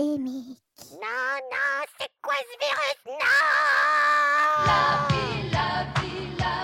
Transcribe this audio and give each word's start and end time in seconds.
pandémique. 0.00 0.58
Non, 0.92 1.36
non, 1.52 1.84
c'est 1.98 2.08
quoi 2.22 2.34
ce 2.40 2.56
virus 2.64 2.98
Non 3.06 3.16
La 4.66 4.82
vie, 5.10 5.50
la 5.52 6.00
vie, 6.00 6.28
la 6.38 6.56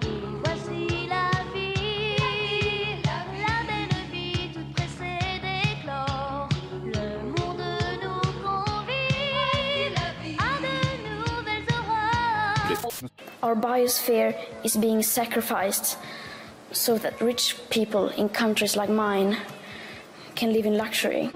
vie. 0.00 0.24
Voici 0.44 1.08
la 1.08 1.30
vie. 1.54 3.02
La 3.04 3.56
belle 3.66 3.96
vie 4.12 4.52
toute 4.52 4.72
pressée 4.74 5.40
d'éclore. 5.40 6.48
Le 6.84 7.08
monde 7.34 7.64
nous 8.02 8.26
convie 8.42 9.18
à 10.38 10.52
de 10.60 10.74
nouvelles 11.08 11.68
horreurs. 11.72 13.42
Our 13.42 13.54
biosphere 13.54 14.34
is 14.64 14.76
being 14.76 15.02
sacrificed 15.02 15.96
so 16.72 16.98
that 16.98 17.20
rich 17.22 17.56
people 17.70 18.10
in 18.18 18.28
countries 18.28 18.76
like 18.76 18.90
mine 18.90 19.36
can 20.34 20.52
live 20.52 20.66
in 20.66 20.76
luxury. 20.76 21.30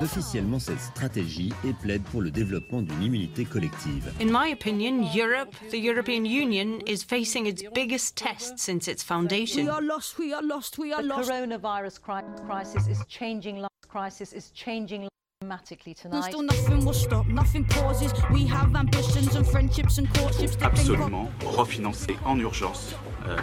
Officiellement 0.00 0.58
cette 0.58 0.80
stratégie 0.80 1.52
et 1.64 1.72
plaide 1.72 2.02
pour 2.04 2.22
le 2.22 2.30
développement 2.30 2.82
d'une 2.82 3.02
immunité 3.02 3.44
collective. 3.44 4.12
In 4.20 4.26
my 4.26 4.52
opinion, 4.52 5.08
Europe, 5.14 5.54
the 5.70 5.78
European 5.78 6.24
Union, 6.24 6.80
is 6.86 7.02
facing 7.02 7.46
its 7.46 7.62
biggest 7.74 8.16
test 8.16 8.58
since 8.58 8.88
its 8.88 9.02
foundation. 9.02 9.64
We 9.64 9.70
are 9.70 9.82
lost, 9.82 10.18
we 10.18 10.32
are 10.32 10.42
lost, 10.42 10.78
we 10.78 10.92
are 10.92 11.02
The 11.02 11.08
coronavirus 11.08 12.00
cri- 12.00 12.46
crisis 12.46 12.86
is 12.88 12.98
changing 13.08 13.56
lives. 13.56 13.70
Crisis 13.88 14.32
is 14.32 14.50
changing 14.52 15.02
lives 15.02 15.10
dramatically 15.40 15.94
And 16.02 16.12
tonight. 16.12 16.30
still 16.32 16.42
nothing 16.42 16.84
will 16.84 16.94
stop, 16.94 17.26
nothing 17.26 17.64
pauses. 17.66 18.12
We 18.32 18.46
have 18.46 18.74
ambitions 18.74 19.36
and 19.36 19.46
friendships 19.46 19.98
and 19.98 20.08
courtships 20.14 20.56
that 20.56 20.74
think 20.76 20.90
absolument 20.90 21.30
refinancer 21.56 22.16
en 22.26 22.40
urgence 22.40 22.94
euh, 23.28 23.36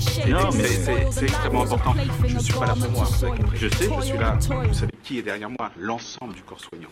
shaking. 0.00 0.32
Non, 0.32 0.50
mais 0.54 1.10
c'est 1.10 1.22
extrêmement 1.24 1.62
important. 1.62 1.94
Je 2.26 2.36
a 2.36 2.38
suis 2.38 2.52
pas 2.54 2.66
là 2.66 2.74
pour 2.74 2.90
moi, 2.90 3.04
to 3.04 3.10
vous 3.10 3.24
avez 3.24 3.36
soil. 3.36 3.38
compris. 3.38 3.58
Je 3.58 3.68
sais, 3.68 3.88
je 3.96 4.02
suis 4.02 4.18
là. 4.18 4.38
Vous 4.68 4.74
savez 4.74 4.92
qui 5.02 5.18
est 5.18 5.22
derrière 5.22 5.50
moi? 5.50 5.70
L'ensemble 5.78 6.34
du 6.34 6.42
corps 6.42 6.60
soignant. 6.60 6.88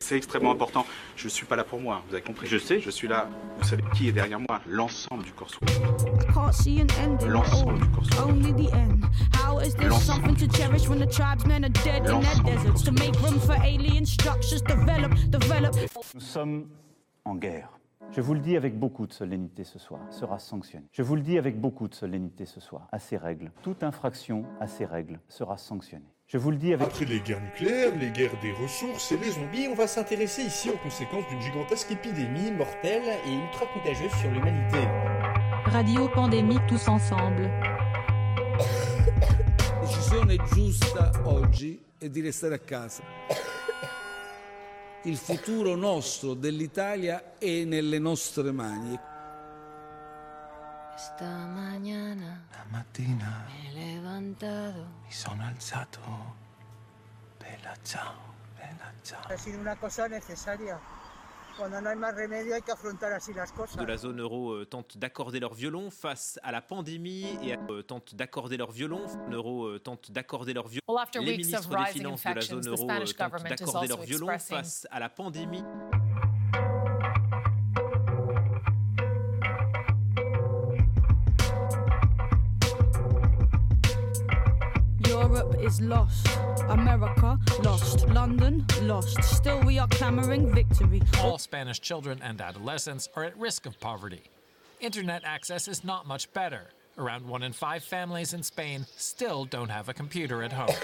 C'est 0.00 0.16
extrêmement 0.16 0.52
important. 0.52 0.86
Je 1.16 1.28
suis 1.28 1.46
pas 1.46 1.56
là 1.56 1.64
pour 1.64 1.80
moi, 1.80 2.02
vous 2.08 2.14
avez 2.14 2.22
compris. 2.22 2.46
Je 2.46 2.58
sais, 2.58 2.80
je 2.80 2.90
suis 2.90 3.08
là. 3.08 3.28
Vous 3.58 3.68
savez 3.68 3.82
qui 3.94 4.08
est 4.08 4.12
derrière 4.12 4.40
moi? 4.40 4.60
L'ensemble 4.66 5.24
du 5.24 5.32
corps 5.32 5.50
soignant. 5.50 5.96
I 6.20 6.32
can't 6.32 6.52
see 6.54 6.80
an 6.80 6.86
end 7.02 7.22
in 7.22 7.26
it 7.26 7.28
L'ensemble 7.28 7.78
du 7.80 7.88
corps 7.88 8.06
soignant. 8.06 8.28
Only 8.28 8.52
the 8.52 8.72
end. 8.74 9.04
How 9.34 9.58
is 9.60 9.74
this 9.74 9.88
L'ensemble 9.88 10.28
something 10.28 10.48
to 10.48 10.56
cherish 10.56 10.88
when 10.88 10.98
the 10.98 11.06
tribesmen 11.06 11.64
are 11.64 11.68
dead 11.84 12.02
in 12.02 12.04
their 12.04 12.14
L'ensemble 12.14 12.50
du 12.50 12.56
deserts? 12.56 12.82
To 12.84 12.92
make 12.92 13.20
room 13.20 13.38
for 13.40 13.56
alien 13.62 14.06
structures, 14.06 14.62
develop, 14.62 15.12
develop. 15.30 15.74
Nous 16.14 16.20
sommes 16.20 16.66
en 17.24 17.34
guerre. 17.36 17.68
Je 18.14 18.20
vous 18.20 18.34
le 18.34 18.40
dis 18.40 18.58
avec 18.58 18.78
beaucoup 18.78 19.06
de 19.06 19.12
solennité 19.14 19.64
ce 19.64 19.78
soir, 19.78 20.00
sera 20.10 20.38
sanctionné. 20.38 20.84
Je 20.92 21.02
vous 21.02 21.16
le 21.16 21.22
dis 21.22 21.38
avec 21.38 21.58
beaucoup 21.58 21.88
de 21.88 21.94
solennité 21.94 22.44
ce 22.44 22.60
soir, 22.60 22.86
à 22.92 22.98
ces 22.98 23.16
règles. 23.16 23.50
Toute 23.62 23.82
infraction 23.82 24.44
à 24.60 24.66
ces 24.66 24.84
règles 24.84 25.18
sera 25.28 25.56
sanctionnée. 25.56 26.12
Je 26.26 26.36
vous 26.36 26.50
le 26.50 26.58
dis 26.58 26.74
avec... 26.74 26.88
Après 26.88 27.06
les 27.06 27.20
guerres 27.20 27.40
nucléaires, 27.40 27.96
les 27.96 28.10
guerres 28.10 28.38
des 28.42 28.52
ressources 28.52 29.12
et 29.12 29.16
les 29.16 29.30
zombies, 29.30 29.66
on 29.66 29.74
va 29.74 29.86
s'intéresser 29.86 30.42
ici 30.42 30.68
aux 30.68 30.76
conséquences 30.76 31.26
d'une 31.30 31.40
gigantesque 31.40 31.90
épidémie 31.90 32.52
mortelle 32.52 33.16
et 33.26 33.32
ultra 33.32 33.64
contagieuse 33.72 34.12
sur 34.20 34.30
l'humanité. 34.30 34.86
Radio 35.64 36.06
Pandémique 36.14 36.66
tous 36.68 36.88
ensemble. 36.88 37.44
La 39.80 39.88
decisione 39.88 40.36
giusta 40.54 41.12
oggi 41.24 41.80
è 41.96 42.10
di 42.10 42.20
restare 42.20 42.56
a 42.56 42.58
casa. 42.58 43.02
Il 45.04 45.16
futuro 45.16 45.74
nostro 45.74 46.34
dell'Italia 46.34 47.36
è 47.38 47.64
nelle 47.64 47.98
nostre 47.98 48.52
mani. 48.52 48.98
Esta 50.94 51.26
mañana 51.46 52.46
La 52.52 52.64
mattina 52.68 53.44
me 53.48 53.68
he 53.68 53.72
levantado. 53.94 54.86
mi 55.04 55.10
sono 55.12 55.42
alzato. 55.44 56.00
Bella 57.38 57.74
ciao, 57.82 58.14
bella 58.56 58.92
ciao. 59.02 59.26
Ha 59.26 59.36
sido 59.36 59.58
una 59.58 59.74
cosa 59.76 60.06
necesaria. 60.06 60.78
De 63.78 63.84
la 63.84 63.96
zone 63.96 64.20
euro 64.20 64.52
euh, 64.52 64.64
tentent 64.64 64.96
d'accorder 64.98 65.40
leur 65.40 65.54
violon 65.54 65.90
face 65.90 66.38
à 66.42 66.52
la 66.52 66.60
pandémie 66.60 67.26
et 67.42 67.56
euh, 67.70 67.82
tentent 67.82 68.14
d'accorder 68.14 68.56
leur 68.56 68.70
violon. 68.70 69.02
L'euro 69.30 69.66
euh, 69.66 69.78
tente 69.78 70.10
d'accorder 70.10 70.54
leur 70.54 70.68
violon. 70.68 70.80
Les 71.20 71.36
ministres 71.36 71.76
des 71.76 71.92
Finances 71.92 72.24
de 72.24 72.34
la 72.34 72.40
zone 72.40 72.68
euro 72.68 72.90
euh, 72.90 73.04
tentent 73.04 73.42
d'accorder 73.44 73.88
leur 73.88 74.02
violon 74.02 74.30
expressing 74.30 74.56
face 74.56 74.86
à 74.90 75.00
la 75.00 75.08
pandémie. 75.08 75.62
Is 85.60 85.80
lost. 85.80 86.28
America 86.68 87.38
lost. 87.62 88.08
London 88.08 88.66
lost. 88.82 89.22
Still, 89.22 89.60
we 89.60 89.78
are 89.78 89.88
clamoring 89.88 90.52
victory. 90.54 91.02
All 91.20 91.38
Spanish 91.38 91.80
children 91.80 92.20
and 92.22 92.40
adolescents 92.40 93.08
are 93.14 93.24
at 93.24 93.36
risk 93.38 93.66
of 93.66 93.78
poverty. 93.78 94.22
Internet 94.80 95.22
access 95.24 95.68
is 95.68 95.84
not 95.84 96.06
much 96.06 96.32
better. 96.32 96.70
Around 96.98 97.26
one 97.26 97.42
in 97.42 97.52
five 97.52 97.84
families 97.84 98.34
in 98.34 98.42
Spain 98.42 98.86
still 98.96 99.44
don't 99.44 99.70
have 99.70 99.88
a 99.88 99.94
computer 99.94 100.42
at 100.42 100.52
home. 100.52 100.74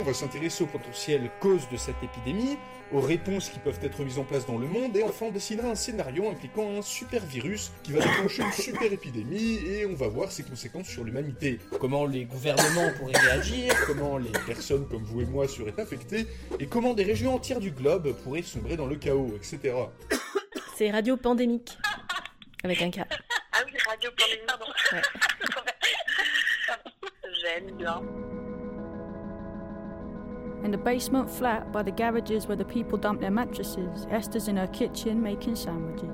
On 0.00 0.04
va 0.04 0.12
s'intéresser 0.12 0.64
aux 0.64 0.66
potentielles 0.66 1.30
causes 1.40 1.68
de 1.70 1.76
cette 1.76 2.02
épidémie, 2.02 2.58
aux 2.92 3.00
réponses 3.00 3.48
qui 3.48 3.58
peuvent 3.58 3.78
être 3.82 4.02
mises 4.02 4.18
en 4.18 4.24
place 4.24 4.46
dans 4.46 4.58
le 4.58 4.66
monde, 4.66 4.96
et 4.96 5.02
enfin 5.02 5.26
on 5.26 5.30
dessinera 5.30 5.68
un 5.68 5.74
scénario 5.74 6.28
impliquant 6.28 6.76
un 6.76 6.82
super 6.82 7.24
virus 7.24 7.72
qui 7.82 7.92
va 7.92 8.00
déclencher 8.00 8.42
une 8.42 8.52
super 8.52 8.92
épidémie, 8.92 9.58
et 9.66 9.86
on 9.86 9.94
va 9.94 10.08
voir 10.08 10.30
ses 10.30 10.42
conséquences 10.42 10.88
sur 10.88 11.04
l'humanité. 11.04 11.60
Comment 11.80 12.04
les 12.04 12.24
gouvernements 12.24 12.90
pourraient 12.98 13.18
réagir, 13.18 13.74
comment 13.86 14.18
les 14.18 14.30
personnes 14.46 14.86
comme 14.88 15.02
vous 15.04 15.22
et 15.22 15.26
moi 15.26 15.48
seraient 15.48 15.80
affectées, 15.80 16.26
et 16.58 16.66
comment 16.66 16.94
des 16.94 17.04
régions 17.04 17.34
entières 17.34 17.60
du 17.60 17.70
globe 17.70 18.12
pourraient 18.22 18.42
sombrer 18.42 18.76
dans 18.76 18.86
le 18.86 18.96
chaos, 18.96 19.32
etc. 19.36 19.74
C'est 20.76 20.90
Radio 20.90 21.16
Pandémique. 21.16 21.78
Avec 22.62 22.82
un 22.82 22.90
K. 22.90 23.00
Ah 23.52 23.60
oui, 23.64 23.72
Radio 23.88 24.10
Pandémie, 24.16 24.46
pardon. 24.46 24.66
J'aime 27.40 27.76
bien. 27.76 28.02
In 30.66 30.72
the 30.72 30.78
basement 30.78 31.30
flat 31.30 31.70
by 31.70 31.84
the 31.84 31.92
garages 31.92 32.48
where 32.48 32.56
the 32.56 32.64
people 32.64 32.98
dump 32.98 33.20
their 33.20 33.30
mattresses, 33.30 34.04
Esther's 34.10 34.48
in 34.48 34.56
her 34.56 34.66
kitchen 34.66 35.22
making 35.22 35.54
sandwiches. 35.54 36.10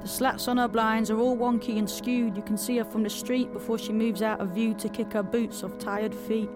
The 0.00 0.08
slats 0.08 0.48
on 0.48 0.56
her 0.56 0.68
blinds 0.68 1.10
are 1.10 1.18
all 1.18 1.36
wonky 1.36 1.76
and 1.76 1.88
skewed. 1.88 2.34
You 2.34 2.42
can 2.42 2.56
see 2.56 2.78
her 2.78 2.84
from 2.86 3.02
the 3.02 3.10
street 3.10 3.52
before 3.52 3.76
she 3.76 3.92
moves 3.92 4.22
out 4.22 4.40
of 4.40 4.54
view 4.54 4.72
to 4.72 4.88
kick 4.88 5.12
her 5.12 5.22
boots 5.22 5.62
off 5.62 5.76
tired 5.76 6.14
feet. 6.14 6.48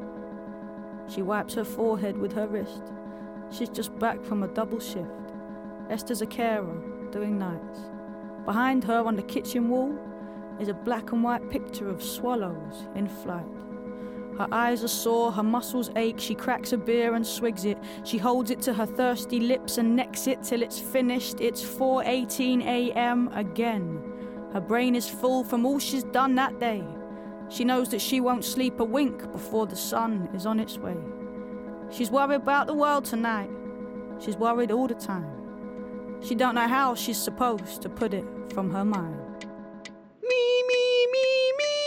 She 1.06 1.20
wipes 1.20 1.52
her 1.52 1.66
forehead 1.66 2.16
with 2.16 2.32
her 2.32 2.46
wrist. 2.46 2.94
She's 3.50 3.68
just 3.68 3.94
back 3.98 4.24
from 4.24 4.42
a 4.42 4.48
double 4.48 4.80
shift. 4.80 5.34
Esther's 5.90 6.22
a 6.22 6.26
carer, 6.26 6.82
doing 7.10 7.38
nights. 7.38 7.80
Behind 8.46 8.82
her 8.84 9.04
on 9.04 9.16
the 9.16 9.22
kitchen 9.22 9.68
wall 9.68 9.94
is 10.58 10.68
a 10.68 10.72
black 10.72 11.12
and 11.12 11.22
white 11.22 11.50
picture 11.50 11.90
of 11.90 12.02
swallows 12.02 12.88
in 12.94 13.06
flight. 13.06 13.44
Her 14.38 14.46
eyes 14.52 14.84
are 14.84 14.88
sore, 14.88 15.32
her 15.32 15.42
muscles 15.42 15.90
ache. 15.96 16.20
She 16.20 16.34
cracks 16.36 16.72
a 16.72 16.78
beer 16.78 17.14
and 17.14 17.26
swigs 17.26 17.64
it. 17.64 17.76
She 18.04 18.18
holds 18.18 18.52
it 18.52 18.62
to 18.62 18.72
her 18.72 18.86
thirsty 18.86 19.40
lips 19.40 19.78
and 19.78 19.96
necks 19.96 20.28
it 20.28 20.44
till 20.44 20.62
it's 20.62 20.78
finished. 20.78 21.40
It's 21.40 21.60
4:18 21.62 22.62
a.m. 22.62 23.28
again. 23.34 24.00
Her 24.52 24.60
brain 24.60 24.94
is 24.94 25.08
full 25.08 25.42
from 25.42 25.66
all 25.66 25.80
she's 25.80 26.04
done 26.04 26.36
that 26.36 26.60
day. 26.60 26.84
She 27.48 27.64
knows 27.64 27.88
that 27.88 28.00
she 28.00 28.20
won't 28.20 28.44
sleep 28.44 28.78
a 28.78 28.84
wink 28.84 29.32
before 29.32 29.66
the 29.66 29.76
sun 29.76 30.28
is 30.32 30.46
on 30.46 30.60
its 30.60 30.78
way. 30.78 30.96
She's 31.90 32.10
worried 32.12 32.36
about 32.36 32.68
the 32.68 32.74
world 32.74 33.06
tonight. 33.06 33.50
She's 34.20 34.36
worried 34.36 34.70
all 34.70 34.86
the 34.86 34.94
time. 34.94 35.38
She 36.20 36.36
don't 36.36 36.54
know 36.54 36.68
how 36.68 36.94
she's 36.94 37.18
supposed 37.18 37.82
to 37.82 37.88
put 37.88 38.14
it 38.14 38.24
from 38.52 38.70
her 38.70 38.84
mind. 38.84 39.28
m'appelle 41.58 41.77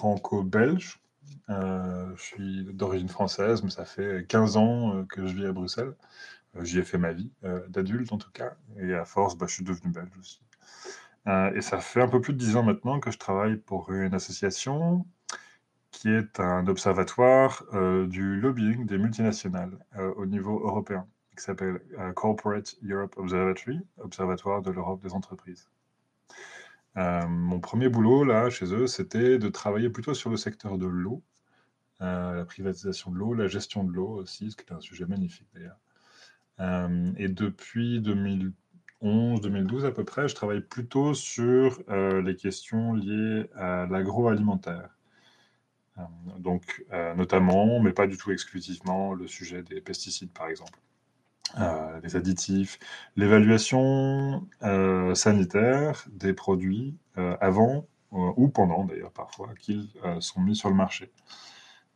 franco-belge. 0.00 0.98
Euh, 1.50 2.06
je 2.16 2.22
suis 2.22 2.64
d'origine 2.72 3.10
française, 3.10 3.62
mais 3.62 3.68
ça 3.70 3.84
fait 3.84 4.24
15 4.26 4.56
ans 4.56 4.94
euh, 4.94 5.04
que 5.04 5.26
je 5.26 5.34
vis 5.34 5.44
à 5.44 5.52
Bruxelles. 5.52 5.94
Euh, 6.56 6.64
J'y 6.64 6.78
ai 6.78 6.84
fait 6.84 6.96
ma 6.96 7.12
vie, 7.12 7.30
d'adulte 7.68 8.10
en 8.12 8.16
tout 8.16 8.30
cas. 8.32 8.54
Et 8.78 8.94
à 8.94 9.04
force, 9.04 9.36
bah, 9.36 9.46
je 9.46 9.54
suis 9.54 9.64
devenu 9.64 9.92
belge 9.92 10.16
aussi. 10.18 10.40
Et 11.54 11.60
ça 11.60 11.80
fait 11.80 12.00
un 12.00 12.08
peu 12.08 12.20
plus 12.20 12.32
de 12.32 12.38
10 12.38 12.56
ans 12.56 12.62
maintenant 12.62 12.98
que 12.98 13.10
je 13.10 13.18
travaille 13.18 13.56
pour 13.56 13.92
une 13.92 14.14
association 14.14 15.06
qui 15.90 16.08
est 16.08 16.40
un 16.40 16.66
observatoire 16.66 17.62
du 18.08 18.40
lobbying 18.40 18.86
des 18.86 18.98
multinationales 18.98 19.78
au 20.16 20.26
niveau 20.26 20.58
européen, 20.66 21.06
qui 21.36 21.44
s'appelle 21.44 21.80
Corporate 22.16 22.74
Europe 22.82 23.14
Observatory, 23.18 23.80
Observatoire 23.98 24.62
de 24.62 24.70
l'Europe 24.72 25.02
des 25.02 25.12
entreprises. 25.12 25.68
Euh, 26.96 27.26
mon 27.28 27.60
premier 27.60 27.88
boulot 27.88 28.24
là 28.24 28.50
chez 28.50 28.66
eux, 28.74 28.86
c'était 28.86 29.38
de 29.38 29.48
travailler 29.48 29.90
plutôt 29.90 30.14
sur 30.14 30.30
le 30.30 30.36
secteur 30.36 30.78
de 30.78 30.86
l'eau, 30.86 31.22
euh, 32.00 32.34
la 32.34 32.44
privatisation 32.44 33.12
de 33.12 33.16
l'eau, 33.16 33.34
la 33.34 33.46
gestion 33.46 33.84
de 33.84 33.92
l'eau 33.92 34.08
aussi, 34.08 34.50
ce 34.50 34.56
qui 34.56 34.64
est 34.64 34.72
un 34.72 34.80
sujet 34.80 35.06
magnifique 35.06 35.48
d'ailleurs. 35.54 35.78
Euh, 36.60 37.12
et 37.16 37.28
depuis 37.28 38.00
2011-2012 39.02 39.84
à 39.86 39.92
peu 39.92 40.04
près, 40.04 40.28
je 40.28 40.34
travaille 40.34 40.62
plutôt 40.62 41.14
sur 41.14 41.82
les 41.88 42.36
questions 42.36 42.94
liées 42.94 43.48
à 43.54 43.86
l'agroalimentaire. 43.86 44.96
Donc, 46.38 46.84
notamment, 47.16 47.80
mais 47.80 47.92
pas 47.92 48.06
du 48.06 48.16
tout 48.16 48.32
exclusivement, 48.32 49.14
le 49.14 49.26
sujet 49.26 49.62
des 49.62 49.80
pesticides, 49.80 50.32
par 50.32 50.48
exemple, 50.48 50.78
euh, 51.58 52.00
des 52.00 52.14
additifs, 52.14 52.78
l'évaluation 53.16 54.46
euh, 54.62 55.14
sanitaire 55.16 56.04
des 56.12 56.32
produits 56.32 56.96
euh, 57.18 57.36
avant 57.40 57.86
ou 58.12 58.48
pendant, 58.48 58.84
d'ailleurs, 58.84 59.12
parfois, 59.12 59.50
qu'ils 59.58 59.88
sont 60.18 60.40
mis 60.40 60.56
sur 60.56 60.68
le 60.68 60.74
marché. 60.74 61.12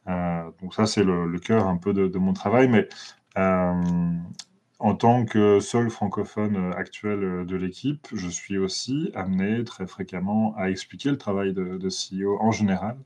Donc 0.06 0.73
ça, 0.73 0.87
c'est 0.87 1.03
le, 1.03 1.37
cœur 1.41 1.67
un 1.67 1.77
peu 1.77 1.93
de, 1.93 2.19
mon 2.19 2.33
travail, 2.33 2.69
mais 2.69 2.89
en 3.35 4.95
tant 4.95 5.25
que 5.25 5.59
seul 5.59 5.91
francophone 5.91 6.73
actuel 6.77 7.45
de 7.45 7.56
l'équipe, 7.56 8.06
je 8.12 8.29
suis 8.29 8.59
aussi 8.59 9.11
amené 9.17 9.65
très 9.65 9.89
fréquemment 9.89 10.55
à 10.56 10.71
expliquer 10.71 11.11
le 11.11 11.19
travail 11.19 11.53
de, 11.53 11.89
CEO 11.89 12.39
en 12.41 12.53
général, 12.53 12.97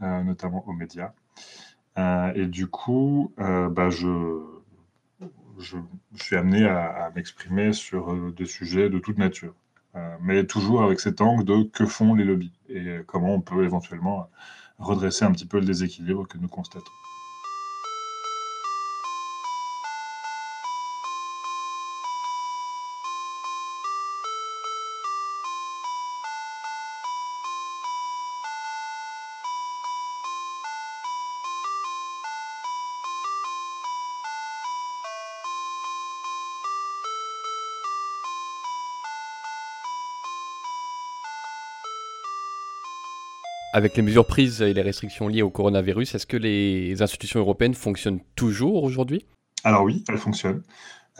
notamment 0.00 0.66
aux 0.66 0.72
médias. 0.72 1.12
Et 2.34 2.46
du 2.46 2.66
coup, 2.66 3.32
bah, 3.36 3.88
je, 3.88 4.57
je, 5.58 5.76
suis 6.16 6.36
amené 6.36 6.66
à, 6.66 7.10
m'exprimer 7.14 7.72
sur 7.72 8.12
euh, 8.12 8.32
des 8.36 8.46
sujets 8.46 8.88
de 8.90 8.98
toute 8.98 9.18
nature, 9.18 9.54
Euh, 9.94 10.16
mais 10.20 10.44
toujours 10.44 10.82
avec 10.82 11.00
cet 11.00 11.20
angle 11.22 11.44
de 11.44 11.62
que 11.62 11.86
font 11.86 12.14
les 12.14 12.24
lobbies 12.24 12.52
et 12.68 13.00
comment 13.06 13.32
on 13.34 13.40
peut 13.40 13.64
éventuellement 13.64 14.28
redresser 14.78 15.24
un 15.24 15.32
petit 15.32 15.46
peu 15.46 15.58
le 15.60 15.64
déséquilibre 15.64 16.28
que 16.28 16.36
nous 16.38 16.48
constatons. 16.48 16.92
Avec 43.78 43.96
les 43.96 44.02
mesures 44.02 44.26
prises 44.26 44.60
et 44.60 44.74
les 44.74 44.82
restrictions 44.82 45.28
liées 45.28 45.42
au 45.42 45.50
coronavirus, 45.50 46.16
est-ce 46.16 46.26
que 46.26 46.36
les 46.36 47.00
institutions 47.00 47.38
européennes 47.38 47.74
fonctionnent 47.74 48.18
toujours 48.34 48.82
aujourd'hui? 48.82 49.24
Alors 49.62 49.84
oui, 49.84 50.02
elles 50.08 50.18
fonctionnent. 50.18 50.64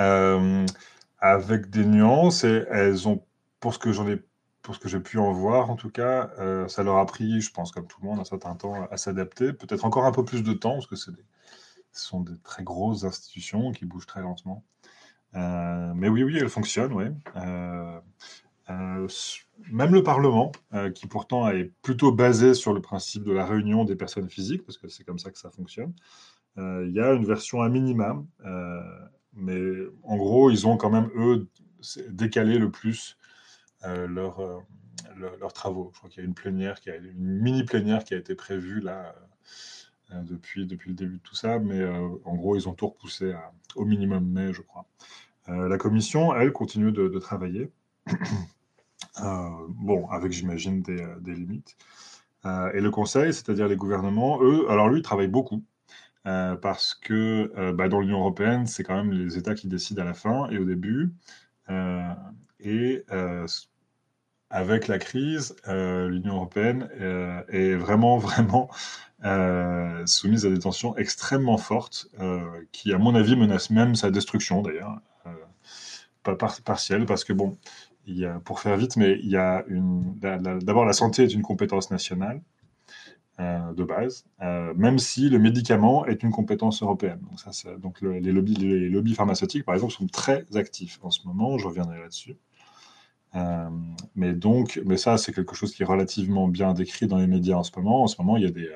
Euh, 0.00 0.66
avec 1.20 1.70
des 1.70 1.84
nuances 1.84 2.42
et 2.42 2.64
elles 2.68 3.06
ont, 3.06 3.22
pour 3.60 3.74
ce 3.74 3.78
que 3.78 3.92
j'en 3.92 4.08
ai, 4.08 4.20
pour 4.62 4.74
ce 4.74 4.80
que 4.80 4.88
j'ai 4.88 4.98
pu 4.98 5.18
en 5.18 5.30
voir 5.30 5.70
en 5.70 5.76
tout 5.76 5.88
cas, 5.88 6.30
euh, 6.40 6.66
ça 6.66 6.82
leur 6.82 6.96
a 6.96 7.06
pris, 7.06 7.40
je 7.40 7.52
pense 7.52 7.70
comme 7.70 7.86
tout 7.86 7.98
le 8.02 8.08
monde, 8.08 8.18
un 8.18 8.24
certain 8.24 8.56
temps 8.56 8.88
à 8.90 8.96
s'adapter. 8.96 9.52
Peut-être 9.52 9.84
encore 9.84 10.04
un 10.04 10.10
peu 10.10 10.24
plus 10.24 10.42
de 10.42 10.52
temps 10.52 10.72
parce 10.72 10.88
que 10.88 10.96
ce 10.96 11.12
sont 11.92 12.22
des 12.22 12.38
très 12.42 12.64
grosses 12.64 13.04
institutions 13.04 13.70
qui 13.70 13.84
bougent 13.84 14.06
très 14.06 14.20
lentement. 14.20 14.64
Euh, 15.36 15.92
mais 15.94 16.08
oui, 16.08 16.24
oui, 16.24 16.36
elles 16.40 16.48
fonctionnent, 16.48 16.92
s- 17.36 18.02
même 18.68 19.94
le 19.94 20.02
Parlement, 20.02 20.52
euh, 20.74 20.90
qui 20.90 21.06
pourtant 21.06 21.48
est 21.50 21.72
plutôt 21.82 22.12
basé 22.12 22.54
sur 22.54 22.72
le 22.72 22.80
principe 22.80 23.24
de 23.24 23.32
la 23.32 23.46
réunion 23.46 23.84
des 23.84 23.96
personnes 23.96 24.28
physiques, 24.28 24.64
parce 24.64 24.78
que 24.78 24.88
c'est 24.88 25.04
comme 25.04 25.18
ça 25.18 25.30
que 25.30 25.38
ça 25.38 25.50
fonctionne, 25.50 25.92
euh, 26.58 26.84
il 26.88 26.94
y 26.94 27.00
a 27.00 27.12
une 27.12 27.24
version 27.24 27.62
à 27.62 27.68
minimum, 27.68 28.26
euh, 28.44 28.80
mais 29.34 29.60
en 30.02 30.16
gros, 30.16 30.50
ils 30.50 30.66
ont 30.66 30.76
quand 30.76 30.90
même, 30.90 31.10
eux, 31.16 31.48
décalé 32.10 32.58
le 32.58 32.70
plus 32.70 33.16
euh, 33.84 34.06
leurs 34.08 34.40
euh, 34.40 34.58
leur- 35.16 35.36
leurs 35.38 35.52
travaux. 35.52 35.90
Je 35.94 35.98
crois 35.98 36.10
qu'il 36.10 36.22
y 36.22 36.26
a 36.26 36.28
une 36.28 36.34
plénière, 36.34 36.80
qui 36.80 36.90
a, 36.90 36.96
une 36.96 37.40
mini 37.40 37.64
plénière 37.64 38.04
qui 38.04 38.14
a 38.14 38.18
été 38.18 38.34
prévue 38.34 38.80
là 38.80 39.14
euh, 40.12 40.16
euh, 40.16 40.22
depuis, 40.22 40.66
depuis 40.66 40.90
le 40.90 40.96
début 40.96 41.18
de 41.18 41.22
tout 41.22 41.34
ça, 41.36 41.58
mais 41.58 41.80
euh, 41.80 42.08
en 42.24 42.34
gros, 42.36 42.56
ils 42.56 42.68
ont 42.68 42.74
tout 42.74 42.88
repoussé 42.88 43.34
au 43.76 43.84
minimum 43.84 44.26
mai, 44.26 44.52
je 44.52 44.62
crois. 44.62 44.86
Euh, 45.48 45.68
la 45.68 45.78
commission, 45.78 46.34
elle, 46.34 46.52
continue 46.52 46.92
de 46.92 47.18
travailler. 47.18 47.70
Euh, 49.20 49.50
bon, 49.68 50.08
avec, 50.08 50.32
j'imagine, 50.32 50.82
des, 50.82 51.00
euh, 51.02 51.18
limites. 51.26 51.76
Euh, 52.46 52.72
et 52.72 52.80
le 52.80 52.90
Conseil, 52.90 53.32
c'est-à-dire 53.32 53.68
les 53.68 53.76
gouvernements, 53.76 54.42
eux, 54.42 54.70
alors 54.70 54.88
lui, 54.88 55.02
travaillent 55.02 55.28
beaucoup. 55.28 55.64
parce 56.24 56.94
que 56.94 57.72
bah, 57.72 57.88
dans 57.88 58.00
l'Union 58.00 58.20
européenne, 58.20 58.66
c'est 58.66 58.84
quand 58.84 58.96
même 58.96 59.12
les 59.12 59.38
États 59.38 59.54
qui 59.54 59.66
décident 59.68 60.02
à 60.02 60.04
la 60.04 60.14
fin 60.14 60.50
et 60.50 60.58
au 60.58 60.64
début. 60.66 61.14
Et 62.60 63.04
avec 64.50 64.88
la 64.88 64.98
crise, 64.98 65.56
l'Union 65.66 66.34
européenne 66.36 66.88
est 67.48 67.74
vraiment, 67.74 68.18
vraiment 68.28 68.68
soumise 70.06 70.44
à 70.46 70.50
des 70.50 70.58
tensions 70.58 70.96
extrêmement 70.96 71.58
fortes, 71.58 72.08
qui, 72.72 72.92
à 72.92 72.98
mon 72.98 73.14
avis, 73.14 73.36
menacent 73.36 73.70
même 73.70 73.94
sa 73.94 74.10
destruction, 74.10 74.60
d'ailleurs, 74.62 75.00
pas 76.22 76.36
par- 76.36 76.60
partielle, 76.62 77.06
parce 77.06 77.24
que, 77.24 77.32
bon, 77.32 77.56
pour 78.44 78.60
faire 78.60 78.76
vite, 78.76 78.96
mais 78.96 79.18
il 79.22 79.30
y 79.30 79.36
a 79.36 79.64
une. 79.68 80.14
D'abord, 80.20 80.84
la 80.84 80.92
santé 80.92 81.24
est 81.24 81.34
une 81.34 81.42
compétence 81.42 81.90
nationale 81.90 82.40
euh, 83.40 83.72
de 83.72 83.84
base, 83.84 84.24
euh, 84.42 84.74
même 84.74 84.98
si 84.98 85.28
le 85.28 85.38
médicament 85.38 86.04
est 86.06 86.24
une 86.24 86.32
compétence 86.32 86.82
européenne. 86.82 87.20
Donc, 87.78 88.00
les, 88.00 88.32
lobbies, 88.32 89.14
pharmaceutiques, 89.14 89.64
par 89.64 89.76
exemple, 89.76 89.92
sont 89.92 90.08
très 90.08 90.44
actifs 90.56 90.98
en 91.02 91.10
ce 91.10 91.24
moment. 91.24 91.56
Je 91.56 91.68
reviendrai 91.68 92.00
là-dessus. 92.00 92.36
Euh, 93.36 93.68
mais 94.16 94.32
donc, 94.32 94.80
mais 94.84 94.96
ça, 94.96 95.18
c'est 95.18 95.32
quelque 95.32 95.54
chose 95.54 95.72
qui 95.72 95.82
est 95.82 95.86
relativement 95.86 96.48
bien 96.48 96.72
décrit 96.72 97.06
dans 97.06 97.18
les 97.18 97.28
médias 97.28 97.56
en 97.56 97.62
ce 97.62 97.70
moment. 97.76 98.02
En 98.02 98.08
ce 98.08 98.20
moment, 98.20 98.36
il 98.36 98.42
y 98.42 98.46
a 98.46 98.50
des, 98.50 98.70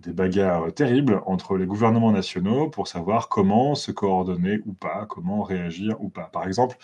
des 0.00 0.12
bagarres 0.12 0.72
terribles 0.72 1.22
entre 1.26 1.56
les 1.56 1.66
gouvernements 1.66 2.12
nationaux 2.12 2.68
pour 2.68 2.88
savoir 2.88 3.28
comment 3.28 3.74
se 3.74 3.92
coordonner 3.92 4.60
ou 4.66 4.72
pas, 4.72 5.06
comment 5.06 5.42
réagir 5.42 6.00
ou 6.00 6.08
pas. 6.08 6.24
Par 6.24 6.46
exemple, 6.46 6.76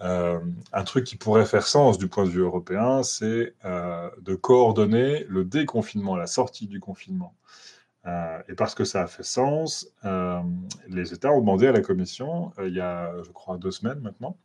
euh, 0.00 0.40
un 0.72 0.84
truc 0.84 1.04
qui 1.04 1.16
pourrait 1.16 1.46
faire 1.46 1.66
sens 1.66 1.98
du 1.98 2.08
point 2.08 2.24
de 2.24 2.30
vue 2.30 2.40
européen, 2.40 3.02
c'est 3.02 3.54
euh, 3.64 4.10
de 4.22 4.34
coordonner 4.34 5.24
le 5.28 5.44
déconfinement, 5.44 6.16
la 6.16 6.26
sortie 6.26 6.66
du 6.66 6.80
confinement. 6.80 7.34
Euh, 8.06 8.42
et 8.48 8.54
parce 8.54 8.74
que 8.74 8.84
ça 8.84 9.02
a 9.02 9.06
fait 9.06 9.22
sens, 9.22 9.88
les 10.88 11.14
États 11.14 11.32
ont 11.32 11.40
demandé 11.40 11.66
à 11.68 11.72
la 11.72 11.80
Commission, 11.80 12.52
il 12.58 12.74
y 12.74 12.80
a, 12.80 13.12
je 13.22 13.30
crois, 13.30 13.56
deux 13.56 13.70
semaines 13.70 14.00
maintenant, 14.00 14.36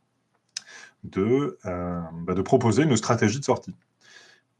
bah, 1.04 2.34
de 2.34 2.42
proposer 2.42 2.84
une 2.84 2.96
stratégie 2.96 3.40
de 3.40 3.44
sortie. 3.44 3.74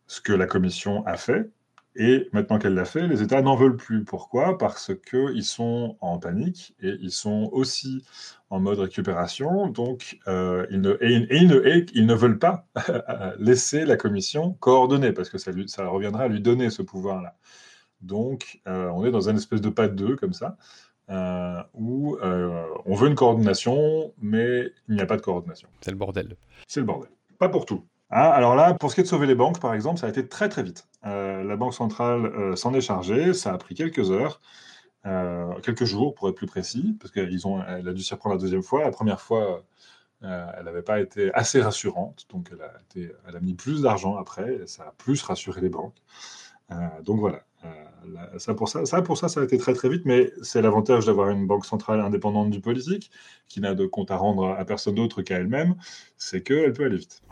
Ce 0.06 0.20
que 0.20 0.32
la 0.32 0.46
Commission 0.46 1.06
a 1.06 1.16
fait, 1.16 1.48
et 1.97 2.28
maintenant 2.32 2.59
qu'elle 2.59 2.75
l'a 2.75 2.85
fait, 2.85 3.09
les 3.09 3.23
États 3.23 3.42
n'en 3.42 3.56
veulent 3.56 3.76
plus. 3.76 4.04
Pourquoi? 4.04 4.59
Parce 4.59 4.92
qu'ils 4.94 5.44
sont 5.44 5.97
en 6.00 6.18
panique 6.18 6.75
et 6.80 6.97
ils 7.00 7.11
sont 7.11 7.50
aussi 7.52 8.04
en 8.49 8.61
mode 8.61 8.78
récupération, 8.78 9.68
donc 9.68 10.18
euh, 10.28 10.66
ils, 10.70 10.80
ne, 10.80 10.97
et, 11.00 11.14
et 11.14 11.37
ils 11.37 11.49
ne, 11.49 11.61
et 11.66 11.87
ils 11.94 12.06
ne 12.06 12.14
veulent 12.14 12.38
pas 12.38 12.66
laisser 13.38 13.85
la 13.85 13.97
Commission 13.97 14.54
coordonner, 14.61 15.12
parce 15.12 15.30
que 15.30 15.38
ça, 15.38 15.50
lui, 15.52 15.68
ça 15.68 15.87
reviendra 15.87 16.25
à 16.25 16.28
lui 16.28 16.40
donner 16.40 16.70
ce 16.70 16.82
pouvoir-là. 16.82 17.37
Donc 18.00 18.61
euh, 18.66 18.88
on 18.88 19.04
est 19.04 19.11
dans 19.11 19.28
une 19.28 19.37
espèce 19.37 19.61
de 19.61 19.68
pas 19.68 19.88
de 19.88 19.94
deux 19.94 20.16
comme 20.16 20.32
ça, 20.32 20.56
euh, 21.11 21.62
où 21.75 22.18
on 22.20 22.94
veut 22.94 23.09
une 23.09 23.14
coordination, 23.16 24.14
mais 24.20 24.73
il 24.88 24.94
n'y 24.94 25.00
a 25.00 25.06
pas 25.06 25.16
de 25.16 25.23
coordination. 25.23 25.68
C'est 25.80 25.90
le 25.90 25.97
bordel. 25.97 26.37
C'est 26.66 26.80
le 26.80 26.87
bordel. 26.87 27.11
Pas 27.38 27.49
pour 27.49 27.66
tout. 27.66 27.85
Hein, 28.12 28.22
alors 28.22 28.56
là, 28.56 28.74
pour 28.74 28.90
ce 28.90 28.96
qui 28.96 29.00
est 29.02 29.04
de 29.04 29.08
sauver 29.08 29.26
les 29.26 29.36
banques, 29.36 29.60
par 29.60 29.72
exemple, 29.72 30.00
ça 30.00 30.06
a 30.06 30.10
été 30.10 30.26
très 30.26 30.48
très 30.48 30.64
vite. 30.64 30.88
Euh, 31.06 31.44
la 31.44 31.56
Banque 31.56 31.74
centrale 31.74 32.26
euh, 32.26 32.56
s'en 32.56 32.74
est 32.74 32.80
chargée, 32.80 33.32
ça 33.34 33.52
a 33.52 33.58
pris 33.58 33.74
quelques 33.76 34.10
heures, 34.10 34.40
euh, 35.06 35.52
quelques 35.60 35.84
jours 35.84 36.14
pour 36.14 36.28
être 36.28 36.34
plus 36.34 36.46
précis, 36.48 36.96
parce 37.00 37.12
qu'elle 37.12 37.26
a 37.28 37.92
dû 37.92 38.02
s'y 38.02 38.14
reprendre 38.14 38.34
la 38.34 38.40
deuxième 38.40 38.62
fois. 38.62 38.82
La 38.82 38.90
première 38.90 39.20
fois, 39.20 39.64
elle 40.22 40.64
n'avait 40.64 40.82
pas 40.82 41.00
été 41.00 41.32
assez 41.34 41.62
rassurante, 41.62 42.26
donc 42.30 42.50
elle 42.96 43.36
a, 43.36 43.40
mis 43.40 43.54
plus 43.54 43.82
d'argent 43.82 44.16
après, 44.16 44.66
ça 44.66 44.84
a 44.84 44.92
plus 44.98 45.22
rassuré 45.22 45.60
les 45.60 45.70
banques. 45.70 45.96
Donc 47.02 47.20
voilà, 47.20 47.42
là, 48.06 48.28
ça, 48.38 48.54
pour 48.54 48.68
ça, 48.68 48.84
ça 48.84 49.00
pour 49.02 49.16
ça, 49.16 49.28
ça 49.28 49.40
a 49.40 49.44
été 49.44 49.56
très 49.56 49.72
très 49.72 49.88
vite, 49.88 50.02
mais 50.04 50.30
c'est 50.42 50.60
l'avantage 50.60 51.06
d'avoir 51.06 51.30
une 51.30 51.46
banque 51.46 51.64
centrale 51.64 52.00
indépendante 52.00 52.50
du 52.50 52.60
politique, 52.60 53.10
qui 53.48 53.60
n'a 53.60 53.74
de 53.74 53.86
compte 53.86 54.10
à 54.10 54.16
rendre 54.16 54.48
à 54.48 54.64
personne 54.64 54.96
d'autre 54.96 55.22
qu'à 55.22 55.36
elle-même, 55.36 55.74
c'est 56.18 56.42
qu'elle 56.42 56.72
peut 56.74 56.84
aller 56.84 56.98
vite. 56.98 57.22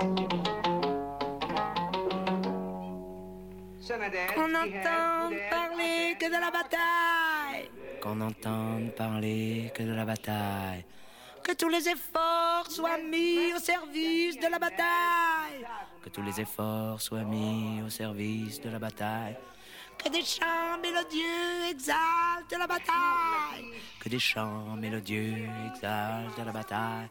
Qu'on 4.34 4.54
entende 4.54 5.34
parler 5.48 6.14
que 6.20 6.26
de 6.26 6.38
la 6.38 6.50
bataille. 6.50 7.70
Qu'on 8.02 8.20
entende 8.20 8.94
parler 8.94 9.72
que 9.74 9.82
de 9.82 9.94
la 9.94 10.04
bataille. 10.04 10.84
Que 11.42 11.52
tous 11.52 11.70
les 11.70 11.88
efforts 11.88 12.66
soient 12.68 12.98
mis 12.98 13.54
au 13.54 13.58
service 13.58 14.38
de 14.38 14.48
la 14.50 14.58
bataille. 14.58 15.66
Que 16.02 16.10
tous 16.10 16.22
les 16.22 16.38
efforts 16.38 17.00
soient 17.00 17.24
mis 17.24 17.80
au 17.80 17.88
service 17.88 18.60
de 18.60 18.68
la 18.68 18.78
bataille. 18.78 19.38
Que 19.96 20.10
des 20.10 20.22
chants 20.22 20.78
mélodieux 20.82 21.70
exaltent 21.70 22.58
la 22.58 22.66
bataille. 22.66 23.72
Que 24.00 24.10
des 24.10 24.18
chants 24.18 24.76
mélodieux 24.76 25.48
exaltent 25.72 26.44
la 26.44 26.52
bataille. 26.52 27.08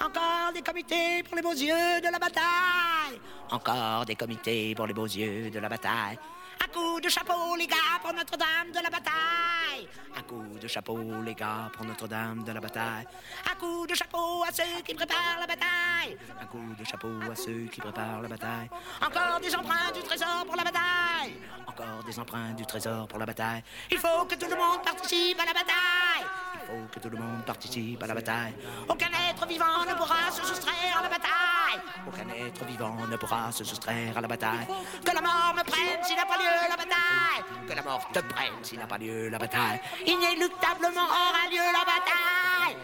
Encore 0.00 0.52
des 0.52 0.62
comités 0.62 1.22
pour 1.22 1.36
les 1.36 1.42
beaux 1.42 1.52
yeux 1.52 2.00
de 2.00 2.10
la 2.10 2.18
bataille. 2.18 3.20
Encore 3.50 4.04
des 4.04 4.16
comités 4.16 4.74
pour 4.74 4.86
les 4.86 4.94
beaux 4.94 5.06
yeux 5.06 5.50
de 5.50 5.58
la 5.58 5.68
bataille. 5.68 6.18
Un 6.62 6.68
coup 6.68 7.00
de 7.00 7.08
chapeau, 7.08 7.56
les 7.56 7.66
gars, 7.66 7.98
pour 8.02 8.12
Notre-Dame 8.12 8.70
de 8.72 8.80
la 8.82 8.90
bataille. 8.90 9.88
Un 10.16 10.22
coup 10.22 10.58
de 10.60 10.68
chapeau, 10.68 10.98
les 11.22 11.34
gars, 11.34 11.70
pour 11.72 11.84
Notre-Dame 11.84 12.44
de 12.44 12.52
la 12.52 12.60
bataille. 12.60 13.06
Un 13.50 13.54
coup 13.56 13.86
de 13.86 13.94
chapeau 13.94 14.44
à 14.48 14.52
ceux 14.52 14.82
qui 14.86 14.94
préparent 14.94 15.40
la 15.40 15.46
bataille. 15.46 16.16
Un 16.40 16.46
coup 16.46 16.74
de 16.78 16.84
chapeau 16.84 17.08
à 17.30 17.34
ceux 17.34 17.66
qui 17.72 17.80
préparent 17.80 18.22
la 18.22 18.28
bataille. 18.28 18.70
Encore 19.04 19.40
des 19.40 19.54
emprunts 19.54 19.92
du 19.94 20.02
trésor 20.02 20.44
pour 20.46 20.56
la 20.56 20.64
bataille. 20.64 21.34
Encore 21.66 22.04
des 22.06 22.18
emprunts 22.18 22.52
du 22.52 22.64
trésor 22.66 23.08
pour 23.08 23.18
la 23.18 23.26
bataille. 23.26 23.62
Il 23.90 23.98
faut 23.98 24.24
que 24.24 24.36
tout 24.36 24.48
le 24.48 24.56
monde 24.56 24.82
participe 24.84 25.40
à 25.40 25.44
la 25.44 25.52
bataille. 25.52 26.26
Il 26.54 26.66
faut 26.66 26.88
que 26.92 26.98
tout 27.00 27.10
le 27.10 27.18
monde 27.18 27.44
participe 27.44 28.02
à 28.02 28.06
la 28.06 28.14
bataille. 28.14 28.54
Aucun 28.88 29.10
être 29.28 29.46
vivant 29.46 29.83
ne 29.86 29.94
pourra 29.94 30.30
se 30.30 30.44
soustraire 30.44 30.98
à 30.98 31.02
la 31.02 31.08
bataille. 31.08 31.80
Aucun 32.06 32.28
être 32.46 32.64
vivant 32.64 32.96
ne 33.08 33.16
pourra 33.16 33.50
se 33.52 33.64
soustraire 33.64 34.16
à 34.16 34.20
la 34.20 34.28
bataille. 34.28 34.66
Que 35.04 35.14
la 35.14 35.20
mort 35.20 35.54
me 35.56 35.62
prenne 35.62 36.02
s'il 36.02 36.16
n'a 36.16 36.26
pas 36.26 36.36
lieu 36.36 36.68
la 36.68 36.76
bataille. 36.76 37.68
Que 37.68 37.74
la 37.74 37.82
mort 37.82 38.08
te 38.12 38.20
prenne 38.20 38.62
s'il 38.62 38.78
n'a 38.78 38.86
pas 38.86 38.98
lieu 38.98 39.28
la 39.28 39.38
bataille. 39.38 39.80
Inéluctablement 40.06 41.04
aura 41.04 41.48
lieu 41.50 41.66
la 41.72 41.84
bataille. 41.92 42.76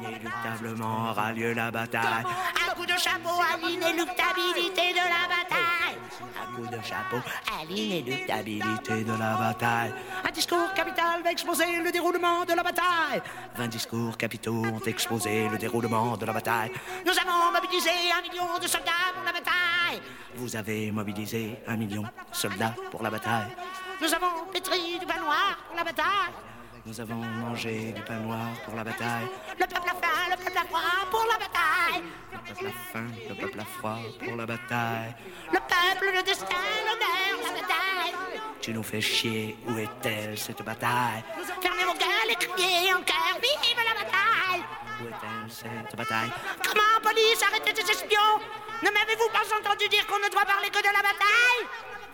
Inéluctablement 0.00 1.10
aura 1.10 1.32
lieu 1.32 1.52
la 1.52 1.70
bataille. 1.70 2.24
Un 2.68 2.74
coup 2.74 2.86
de 2.86 2.96
chapeau 2.96 3.40
à 3.40 3.56
l'inéluctabilité 3.56 4.92
de 4.92 5.04
la 5.14 5.28
bataille? 5.28 5.81
Un 6.20 6.54
coup 6.54 6.66
de 6.66 6.82
chapeau 6.82 7.16
à 7.50 7.64
l'inéluctabilité 7.64 9.04
de 9.04 9.12
la 9.12 9.36
bataille. 9.36 9.94
Un 10.26 10.30
discours 10.30 10.72
capital 10.74 11.22
va 11.22 11.32
exposer 11.32 11.80
le 11.82 11.90
déroulement 11.90 12.44
de 12.44 12.52
la 12.52 12.62
bataille. 12.62 13.22
20 13.56 13.68
discours 13.68 14.16
capitaux 14.16 14.64
ont 14.64 14.80
exposé 14.86 15.48
le 15.48 15.58
déroulement 15.58 16.16
de 16.16 16.26
la 16.26 16.32
bataille. 16.32 16.70
Nous 17.06 17.12
avons 17.12 17.52
mobilisé 17.52 17.90
un 18.16 18.22
million 18.22 18.58
de 18.60 18.66
soldats 18.66 19.12
pour 19.14 19.24
la 19.24 19.32
bataille. 19.32 20.02
Vous 20.36 20.56
avez 20.56 20.90
mobilisé 20.90 21.58
un 21.66 21.76
million 21.76 22.02
de 22.02 22.08
soldats 22.32 22.74
pour 22.90 23.02
la 23.02 23.10
bataille. 23.10 23.54
Nous 24.00 24.12
avons 24.12 24.46
pétri 24.52 24.98
du 24.98 25.06
pain 25.06 25.20
noir 25.20 25.58
pour 25.68 25.76
la 25.76 25.84
bataille. 25.84 26.51
Nous 26.84 27.00
avons 27.00 27.14
mangé 27.14 27.92
du 27.92 28.02
pain 28.02 28.18
noir 28.18 28.48
pour 28.64 28.74
la 28.74 28.82
bataille. 28.82 29.28
Le 29.58 29.66
peuple 29.66 29.88
a 29.88 29.94
faim, 29.94 30.30
le 30.30 30.36
peuple 30.36 30.58
a 30.58 30.64
froid 30.64 30.80
pour 31.10 31.24
la 31.30 31.38
bataille. 31.38 32.02
Le 32.32 32.38
peuple 32.48 32.66
a 32.66 32.92
faim, 32.92 33.06
le 33.28 33.34
peuple 33.34 33.60
a 33.60 33.64
froid 33.64 33.98
pour 34.18 34.36
la 34.36 34.46
bataille. 34.46 35.14
Le 35.52 35.58
peuple, 35.58 36.16
le 36.16 36.22
destin, 36.24 36.64
l'honneur, 36.86 37.38
la 37.44 37.60
bataille. 37.60 38.40
Tu 38.60 38.72
nous 38.72 38.82
fais 38.82 39.00
chier, 39.00 39.56
où 39.68 39.78
est-elle 39.78 40.36
cette 40.36 40.62
bataille? 40.62 41.22
Fermez 41.60 41.84
vos 41.84 41.94
gueules 41.94 42.30
et 42.30 42.34
criez 42.34 42.92
en 42.92 43.02
cœur, 43.02 43.38
vive 43.40 43.76
la 43.76 43.94
bataille. 44.02 44.64
Où 45.00 45.06
est-elle 45.06 45.50
cette 45.50 45.96
bataille? 45.96 46.32
Comment, 46.66 47.00
police, 47.02 47.42
arrêtez 47.42 47.80
ces 47.80 47.90
espions? 47.92 48.40
Ne 48.82 48.90
m'avez-vous 48.90 49.28
pas 49.32 49.46
entendu 49.56 49.88
dire 49.88 50.04
qu'on 50.08 50.18
ne 50.18 50.30
doit 50.30 50.44
parler 50.44 50.68
que 50.68 50.80
de 50.80 50.92
la 50.92 51.02
bataille? 51.02 51.62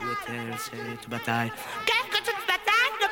Où 0.01 0.13
est-elle 0.13 0.59
cette 0.59 1.09
bataille? 1.09 1.53
Que, 1.87 2.17
que 2.17 2.19
toute 2.19 2.47
bataille 2.47 2.95
ne 3.01 3.07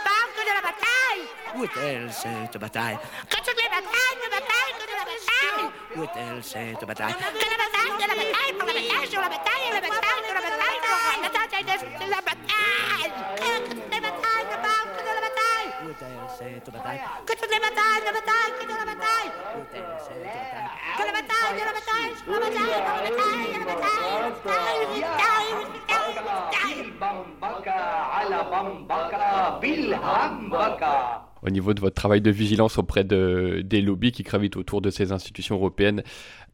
de 0.46 0.54
la 0.54 0.62
bataille 0.62 1.24
Où 1.56 1.64
est-elle 1.64 2.12
cette 2.12 2.56
bataille 2.58 2.98
Que 3.28 3.36
toutes 3.36 3.60
les 3.62 3.68
batailles 3.68 4.18
ne 4.22 4.28
parlent 4.30 4.76
que 4.78 4.86
de 4.86 4.94
la 4.94 5.06
bataille 5.10 5.64
Où 5.96 6.02
est-elle 6.04 6.44
cette 6.44 6.84
bataille 6.86 7.14
Que 7.14 7.20
la 7.22 7.58
bataille, 7.64 7.94
de 7.96 8.06
la 8.06 8.16
bataille, 8.22 8.52
pour 8.58 8.66
la 8.66 8.74
bataille, 8.78 9.08
sur 9.10 9.20
la 9.20 9.28
bataille, 9.28 9.66
la 9.72 9.80
bataille, 9.80 10.22
de 10.22 10.32
la 10.36 10.42
bataille, 10.46 10.78
pour 10.78 10.94
la 10.94 11.26
bataille, 11.26 11.62
de 11.66 12.10
la 12.10 12.22
bataille 12.30 13.10
Que 13.36 13.50
toutes 13.66 13.90
les 13.90 14.00
batailles 14.06 14.46
ne 14.46 14.58
parlent 14.66 14.92
que 14.94 15.02
de 15.02 15.12
la 15.16 15.22
bataille 15.26 15.68
Où 15.82 15.88
est-elle 15.90 16.24
cette 16.38 16.70
bataille 16.70 17.00
Que 17.26 17.34
toutes 17.34 17.50
les 17.50 17.62
batailles 17.66 18.02
ne 18.06 18.12
bataillent 18.14 18.54
que 18.58 18.64
de 18.66 18.76
la 18.76 18.86
bataille 18.86 19.30
Où 19.56 19.60
est-elle 19.66 19.98
cette 20.06 20.22
bataille 20.22 20.70
Que 20.96 21.02
la 21.02 21.14
bataille, 21.18 21.54
de 21.58 21.64
la 21.66 21.74
bataille, 21.74 22.14
sur 22.22 22.30
la 22.30 22.38
bataille, 22.38 22.70
pour 22.70 22.86
la 22.86 22.86
bataille, 22.86 23.06
de 23.06 23.06
la 23.06 23.18
bataille, 23.18 23.50
de 23.50 23.66
bataille, 23.66 24.06
de 24.06 25.00
la 25.00 25.10
bataille 25.10 25.25
Au 31.42 31.50
niveau 31.50 31.74
de 31.74 31.80
votre 31.80 31.94
travail 31.94 32.20
de 32.20 32.30
vigilance 32.30 32.78
auprès 32.78 33.04
de, 33.04 33.62
des 33.64 33.82
lobbies 33.82 34.12
qui 34.12 34.22
gravitent 34.22 34.56
autour 34.56 34.80
de 34.80 34.90
ces 34.90 35.12
institutions 35.12 35.56
européennes, 35.56 36.02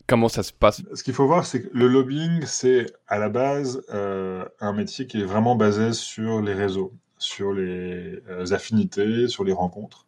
comment 0.07 0.29
ça 0.29 0.43
se 0.43 0.53
passe? 0.53 0.83
Ce 0.95 1.03
qu'il 1.03 1.15
faut 1.15 1.27
voir, 1.27 1.47
c'est 1.47 1.63
que 1.63 1.69
le 1.73 1.87
lobbying, 1.87 2.45
c'est 2.45 2.87
à 3.09 3.19
la 3.19 3.29
base 3.29 3.85
euh, 3.95 4.45
un 4.61 4.73
métier 4.73 5.07
qui 5.07 5.21
est 5.21 5.25
vraiment 5.25 5.55
basé 5.55 5.93
sur 5.93 6.43
les 6.43 6.55
réseaux, 6.55 6.93
sur 7.19 7.53
les 7.53 8.21
euh, 8.29 8.53
affinités, 8.53 9.29
sur 9.29 9.45
les 9.45 9.53
rencontres, 9.53 10.07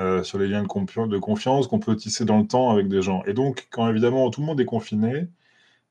euh, 0.00 0.22
sur 0.22 0.38
les 0.38 0.48
liens 0.48 0.62
de, 0.62 0.68
confi- 0.68 1.08
de 1.08 1.18
confiance 1.18 1.66
qu'on 1.66 1.78
peut 1.78 1.94
tisser 1.94 2.24
dans 2.24 2.38
le 2.38 2.46
temps 2.46 2.70
avec 2.70 2.88
des 2.88 3.02
gens. 3.02 3.22
Et 3.26 3.34
donc, 3.34 3.68
quand 3.70 3.88
évidemment 3.88 4.30
tout 4.30 4.40
le 4.40 4.46
monde 4.46 4.60
est 4.60 4.64
confiné, 4.64 5.28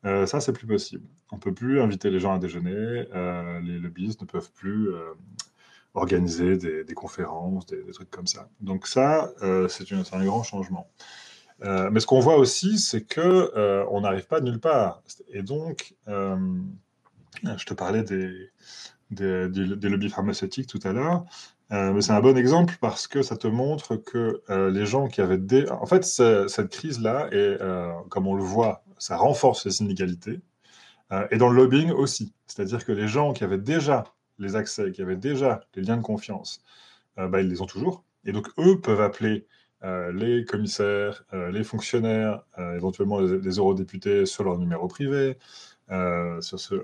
euh, 0.06 0.25
ça, 0.25 0.39
c'est 0.39 0.54
plus 0.54 0.68
possible. 0.68 1.06
On 1.32 1.38
peut 1.38 1.54
plus 1.54 1.82
inviter 1.82 2.10
les 2.10 2.20
gens 2.20 2.34
à 2.34 2.39
déjeuner, 2.39 3.06
euh, 3.13 3.60
les 3.62 3.80
lobbyistes 3.80 4.22
ne 4.22 4.27
peuvent 4.27 4.51
plus 4.51 4.89
euh, 4.89 5.13
organiser 5.94 6.58
des, 6.58 6.94
conférences, 6.94 7.66
des, 7.66 7.84
trucs 7.92 8.12
comme 8.12 8.27
ça. 8.27 8.50
Donc 8.62 8.88
ça, 8.88 9.34
c'est 9.68 9.92
un 10.13 10.25
grand 10.25 10.44
changement. 10.44 10.89
Mais 11.63 12.00
ce 12.00 12.06
qu'on 12.06 12.20
voit 12.20 12.38
aussi, 12.38 12.77
c'est 12.77 13.01
que 13.01 13.51
on 13.89 14.01
n'arrive 14.01 14.27
pas 14.27 14.39
de 14.39 14.46
nulle 14.46 14.60
part. 14.60 15.01
Et 15.30 15.42
donc, 15.42 15.96
je 16.06 17.66
te 17.66 17.74
parlais 17.74 18.04
des, 18.04 18.51
lobbies 19.10 20.10
pharmaceutiques 20.10 20.68
tout 20.68 20.80
à 20.84 20.94
l'heure, 20.94 21.25
mais 21.72 22.01
c'est 22.01 22.13
un 22.13 22.22
bon 22.22 22.38
exemple 22.38 22.75
parce 22.80 23.08
que 23.08 23.24
ça 23.24 23.36
te 23.36 23.48
montre 23.48 23.96
que 23.96 24.44
les 24.70 24.86
gens 24.86 25.08
qui 25.08 25.22
avaient 25.22 25.39
des... 25.39 25.68
En 25.72 25.88
fait, 25.88 26.04
cette 26.04 26.70
crise-là, 26.70 27.27
et 27.32 27.58
comme 28.10 28.27
on 28.27 28.36
le 28.36 28.44
voit, 28.44 28.84
ça 29.00 29.18
renforce 29.18 29.66
les 29.66 29.82
inégalités, 29.82 30.42
euh, 31.12 31.27
et 31.32 31.38
dans 31.38 31.50
le 31.50 31.56
lobbying 31.56 31.92
aussi. 31.92 32.34
C'est-à-dire 32.48 32.86
que 32.86 32.92
les 32.92 33.08
gens 33.08 33.34
qui 33.34 33.44
avaient 33.44 33.58
déjà 33.58 34.04
les 34.39 34.56
accès, 34.56 34.92
qui 34.92 35.01
avaient 35.01 35.16
déjà 35.16 35.62
les 35.75 35.84
liens 35.84 35.98
de 35.98 36.01
confiance, 36.01 36.62
euh, 37.18 37.27
bah, 37.27 37.42
ils 37.42 37.50
les 37.50 37.62
ont 37.62 37.66
toujours. 37.66 38.04
Et 38.25 38.32
donc, 38.32 38.48
eux 38.60 38.80
peuvent 38.82 39.01
appeler 39.01 39.48
euh, 39.84 40.12
les 40.12 40.44
commissaires, 40.44 41.24
les 41.34 41.63
fonctionnaires, 41.63 42.44
éventuellement 42.58 43.20
les, 43.20 43.58
eurodéputés 43.58 44.25
sur 44.25 44.44
leur 44.44 44.58
numéro 44.58 44.88
privé, 44.88 45.38
sur 45.89 46.60
ce, 46.60 46.75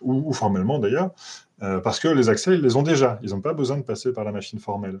ou, 0.00 0.28
ou 0.28 0.32
formellement 0.32 0.78
d'ailleurs, 0.78 1.12
parce 1.58 2.00
que 2.00 2.08
les 2.08 2.28
accès, 2.28 2.54
ils 2.54 2.62
les 2.62 2.76
ont 2.76 2.82
déjà. 2.82 3.20
Ils 3.22 3.30
n'ont 3.30 3.40
pas 3.40 3.54
besoin 3.54 3.76
de 3.76 3.82
passer 3.82 4.12
par 4.12 4.24
la 4.24 4.32
machine 4.32 4.58
formelle. 4.58 5.00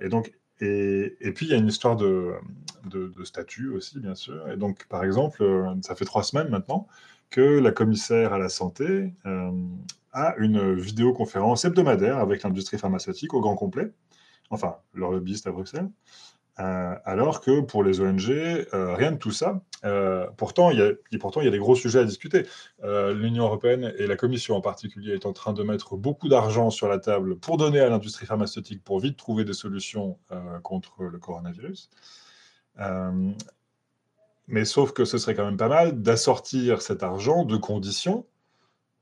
Et 0.00 0.08
donc, 0.08 0.32
et, 0.62 1.32
puis 1.32 1.46
il 1.46 1.50
y 1.50 1.54
a 1.54 1.56
une 1.58 1.66
histoire 1.66 1.96
de 1.96 2.40
statut 3.24 3.70
aussi, 3.70 3.98
bien 3.98 4.14
sûr. 4.14 4.48
Et 4.48 4.56
donc, 4.56 4.86
par 4.86 5.02
exemple, 5.04 5.42
euh, 5.42 5.74
ça 5.82 5.96
fait 5.96 6.04
trois 6.04 6.22
semaines 6.22 6.48
maintenant 6.48 6.86
que 7.30 7.58
la 7.58 7.72
commissaire 7.72 8.32
à 8.32 8.38
la 8.38 8.48
santé 8.48 9.12
euh, 9.26 9.50
a 10.12 10.34
une 10.38 10.74
vidéoconférence 10.74 11.64
hebdomadaire 11.64 12.18
avec 12.18 12.42
l'industrie 12.42 12.78
pharmaceutique 12.78 13.34
au 13.34 13.40
grand 13.40 13.56
complet, 13.56 13.90
enfin, 14.50 14.76
leur 14.94 15.10
lobbyiste 15.10 15.46
à 15.46 15.50
Bruxelles. 15.52 15.88
Euh, 16.62 16.94
alors 17.04 17.40
que 17.40 17.60
pour 17.60 17.82
les 17.82 18.00
ONG, 18.00 18.30
euh, 18.30 18.94
rien 18.94 19.12
de 19.12 19.16
tout 19.16 19.32
ça. 19.32 19.60
Euh, 19.84 20.26
pourtant, 20.36 20.70
il 20.70 20.78
y 20.78 20.82
a, 20.82 21.18
pourtant, 21.18 21.40
il 21.40 21.44
y 21.44 21.48
a 21.48 21.50
des 21.50 21.58
gros 21.58 21.74
sujets 21.74 21.98
à 21.98 22.04
discuter. 22.04 22.46
L'Union 22.82 23.44
européenne 23.44 23.92
et 23.98 24.06
la 24.06 24.16
Commission 24.16 24.56
en 24.56 24.60
particulier 24.60 25.14
est 25.14 25.26
en 25.26 25.32
train 25.32 25.52
de 25.52 25.62
mettre 25.62 25.96
beaucoup 25.96 26.28
d'argent 26.28 26.70
sur 26.70 26.88
la 26.88 26.98
table 26.98 27.36
pour 27.36 27.56
donner 27.56 27.80
à 27.80 27.88
l'industrie 27.88 28.26
pharmaceutique 28.26 28.84
pour 28.84 29.00
vite 29.00 29.16
trouver 29.16 29.44
des 29.44 29.54
solutions 29.54 30.18
contre 30.62 31.04
le 31.04 31.18
coronavirus. 31.18 31.90
Mais 34.48 34.64
sauf 34.64 34.92
que 34.92 35.04
ce 35.04 35.18
serait 35.18 35.34
quand 35.34 35.44
même 35.44 35.56
pas 35.56 35.68
mal 35.68 36.02
d'assortir 36.02 36.82
cet 36.82 37.02
argent 37.02 37.44
de 37.44 37.56
conditions 37.56 38.26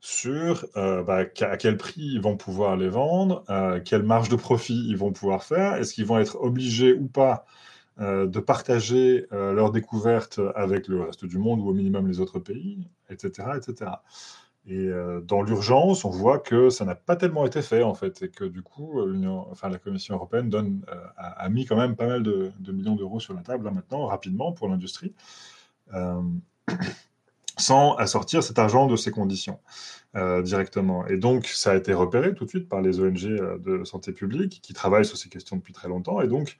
sur 0.01 0.65
euh, 0.77 1.03
bah, 1.03 1.25
à 1.41 1.57
quel 1.57 1.77
prix 1.77 2.01
ils 2.01 2.21
vont 2.21 2.35
pouvoir 2.35 2.75
les 2.75 2.89
vendre, 2.89 3.43
euh, 3.51 3.79
quelle 3.79 4.01
marge 4.01 4.29
de 4.29 4.35
profit 4.35 4.87
ils 4.89 4.97
vont 4.97 5.13
pouvoir 5.13 5.43
faire, 5.43 5.75
est-ce 5.75 5.93
qu'ils 5.93 6.07
vont 6.07 6.17
être 6.17 6.41
obligés 6.41 6.93
ou 6.93 7.07
pas 7.07 7.45
euh, 7.99 8.25
de 8.25 8.39
partager 8.39 9.27
leurs 9.31 9.71
découvertes 9.71 10.39
avec 10.55 10.87
le 10.87 11.03
reste 11.03 11.25
du 11.25 11.37
monde 11.37 11.59
ou 11.61 11.69
au 11.69 11.73
minimum 11.73 12.07
les 12.07 12.19
autres 12.19 12.39
pays, 12.39 12.87
etc. 13.11 13.49
etc. 13.55 13.91
Et 14.65 14.89
dans 15.23 15.41
l'urgence, 15.41 16.05
on 16.05 16.11
voit 16.11 16.37
que 16.37 16.69
ça 16.69 16.85
n'a 16.85 16.93
pas 16.93 17.15
tellement 17.15 17.47
été 17.47 17.63
fait, 17.63 17.81
en 17.81 17.95
fait, 17.95 18.21
et 18.21 18.29
que 18.29 18.45
du 18.45 18.61
coup, 18.61 19.01
enfin, 19.49 19.69
la 19.69 19.79
Commission 19.79 20.15
européenne 20.15 20.49
donne, 20.49 20.85
a, 21.17 21.49
mis 21.49 21.65
quand 21.65 21.75
même 21.75 21.95
pas 21.95 22.05
mal 22.05 22.21
de, 22.21 22.51
de 22.59 22.71
millions 22.71 22.95
d'euros 22.95 23.19
sur 23.19 23.33
la 23.33 23.41
table, 23.41 23.65
là, 23.65 23.71
maintenant, 23.71 24.05
rapidement, 24.05 24.51
pour 24.51 24.67
l'industrie, 24.67 25.15
sans 27.61 27.95
assortir 27.95 28.43
cet 28.43 28.59
argent 28.59 28.87
de 28.87 28.95
ces 28.95 29.11
conditions 29.11 29.59
euh, 30.15 30.41
directement. 30.41 31.07
Et 31.07 31.17
donc, 31.17 31.45
ça 31.45 31.71
a 31.71 31.75
été 31.75 31.93
repéré 31.93 32.33
tout 32.33 32.43
de 32.43 32.49
suite 32.49 32.67
par 32.67 32.81
les 32.81 32.99
ONG 32.99 33.23
euh, 33.25 33.57
de 33.59 33.85
santé 33.85 34.11
publique 34.11 34.59
qui 34.61 34.73
travaillent 34.73 35.05
sur 35.05 35.17
ces 35.17 35.29
questions 35.29 35.55
depuis 35.55 35.73
très 35.73 35.87
longtemps, 35.87 36.21
et 36.21 36.27
donc 36.27 36.57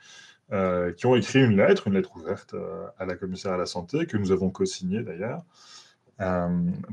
euh, 0.53 0.93
qui 0.93 1.05
ont 1.05 1.15
écrit 1.15 1.43
une 1.43 1.57
lettre, 1.57 1.87
une 1.87 1.95
lettre 1.95 2.15
ouverte 2.15 2.55
à 2.97 3.05
la 3.05 3.15
commissaire 3.15 3.53
à 3.53 3.57
la 3.57 3.65
santé, 3.65 4.05
que 4.05 4.17
nous 4.17 4.31
avons 4.31 4.49
co-signée 4.49 5.03
d'ailleurs, 5.03 5.43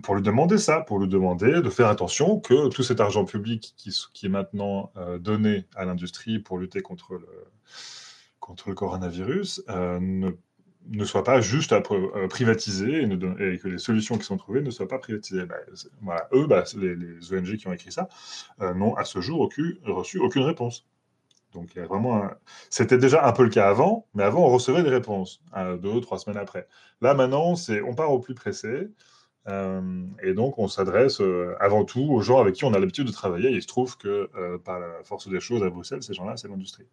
pour 0.02 0.14
lui 0.14 0.22
demander 0.22 0.56
ça, 0.56 0.80
pour 0.80 0.98
lui 0.98 1.06
demander 1.06 1.60
de 1.60 1.68
faire 1.68 1.88
attention 1.88 2.40
que 2.40 2.68
tout 2.70 2.82
cet 2.82 2.98
argent 2.98 3.26
public 3.26 3.74
qui, 3.76 3.90
qui 4.14 4.24
est 4.24 4.30
maintenant 4.30 4.90
donné 5.20 5.66
à 5.76 5.84
l'industrie 5.84 6.38
pour 6.38 6.56
lutter 6.56 6.80
contre 6.80 7.14
le, 7.14 7.28
contre 8.40 8.70
le 8.70 8.74
coronavirus 8.74 9.62
ne, 9.68 10.30
ne 10.90 11.04
soit 11.04 11.24
pas 11.24 11.40
juste 11.40 11.72
à 11.72 11.82
euh, 11.90 12.28
privatisé 12.28 13.02
et, 13.02 13.58
que 13.58 13.68
les 13.68 13.78
solutions 13.78 14.16
qui 14.16 14.24
sont 14.24 14.36
trouvées 14.36 14.62
ne 14.62 14.70
soient 14.70 14.88
pas 14.88 14.98
privatisées. 14.98 15.44
Bah, 16.02 16.28
eux, 16.32 16.46
bah, 16.46 16.64
les, 16.76 17.32
ONG 17.32 17.56
qui 17.56 17.68
ont 17.68 17.72
écrit 17.72 17.92
ça, 17.92 18.08
euh, 18.60 18.74
n'ont 18.74 18.94
à 18.94 19.04
ce 19.04 19.20
jour 19.20 19.50
reçu 19.84 20.18
aucune 20.18 20.42
réponse. 20.42 20.86
Donc, 21.54 21.70
C'était 22.68 22.98
déjà 22.98 23.26
un 23.26 23.32
peu 23.32 23.42
le 23.42 23.48
cas 23.48 23.68
avant, 23.68 24.06
mais 24.14 24.22
avant, 24.22 24.44
on 24.44 24.50
recevait 24.50 24.82
des 24.82 24.90
réponses, 24.90 25.42
euh, 25.56 25.78
deux 25.78 26.00
trois 26.02 26.18
semaines 26.18 26.36
après. 26.36 26.68
Là, 27.00 27.14
maintenant, 27.14 27.54
on 27.86 27.94
part 27.94 28.12
au 28.12 28.18
plus 28.20 28.34
pressé, 28.34 28.88
et 30.22 30.34
donc 30.34 30.58
on 30.58 30.68
s'adresse 30.68 31.22
avant 31.58 31.86
tout 31.86 32.02
aux 32.02 32.20
gens 32.20 32.38
avec 32.38 32.54
qui 32.54 32.66
on 32.66 32.74
a 32.74 32.78
l'habitude 32.78 33.06
de 33.06 33.12
travailler. 33.12 33.48
Il 33.48 33.62
se 33.62 33.66
trouve 33.66 33.96
que, 33.96 34.28
par 34.58 34.78
la 34.78 35.02
force 35.04 35.26
des 35.26 35.40
choses 35.40 35.62
à 35.62 35.70
Bruxelles, 35.70 36.02
ces 36.02 36.12
gens-là, 36.12 36.36
c'est 36.36 36.48
l'industrie. 36.48 36.86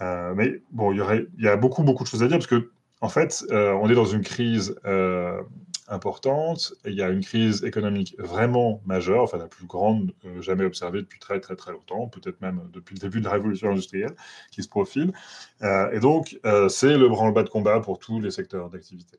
Mais 0.00 0.62
bon, 0.70 0.92
il 0.92 0.98
y, 0.98 1.28
il 1.36 1.44
y 1.44 1.48
a 1.48 1.56
beaucoup, 1.58 1.82
beaucoup 1.82 2.04
de 2.04 2.08
choses 2.08 2.22
à 2.22 2.28
dire, 2.28 2.38
parce 2.38 2.46
que, 2.46 2.70
en 3.00 3.08
fait, 3.08 3.44
euh, 3.50 3.72
on 3.72 3.88
est 3.88 3.94
dans 3.94 4.04
une 4.04 4.22
crise 4.22 4.74
euh, 4.84 5.40
importante, 5.88 6.74
il 6.84 6.94
y 6.94 7.02
a 7.02 7.08
une 7.08 7.22
crise 7.22 7.64
économique 7.64 8.14
vraiment 8.18 8.82
majeure, 8.84 9.22
enfin 9.22 9.38
la 9.38 9.48
plus 9.48 9.66
grande 9.66 10.12
euh, 10.24 10.42
jamais 10.42 10.64
observée 10.64 11.00
depuis 11.00 11.18
très, 11.18 11.40
très, 11.40 11.56
très 11.56 11.72
longtemps, 11.72 12.08
peut-être 12.08 12.40
même 12.40 12.60
depuis 12.72 12.94
le 12.94 13.00
début 13.00 13.20
de 13.20 13.24
la 13.24 13.32
révolution 13.32 13.70
industrielle, 13.70 14.14
qui 14.50 14.62
se 14.62 14.68
profile. 14.68 15.12
Et 15.92 16.00
donc, 16.00 16.38
c'est 16.68 16.96
le 16.96 17.08
branle-bas 17.08 17.42
de 17.42 17.48
combat 17.48 17.80
pour 17.80 17.98
tous 17.98 18.20
les 18.20 18.30
secteurs 18.30 18.70
d'activité. 18.70 19.18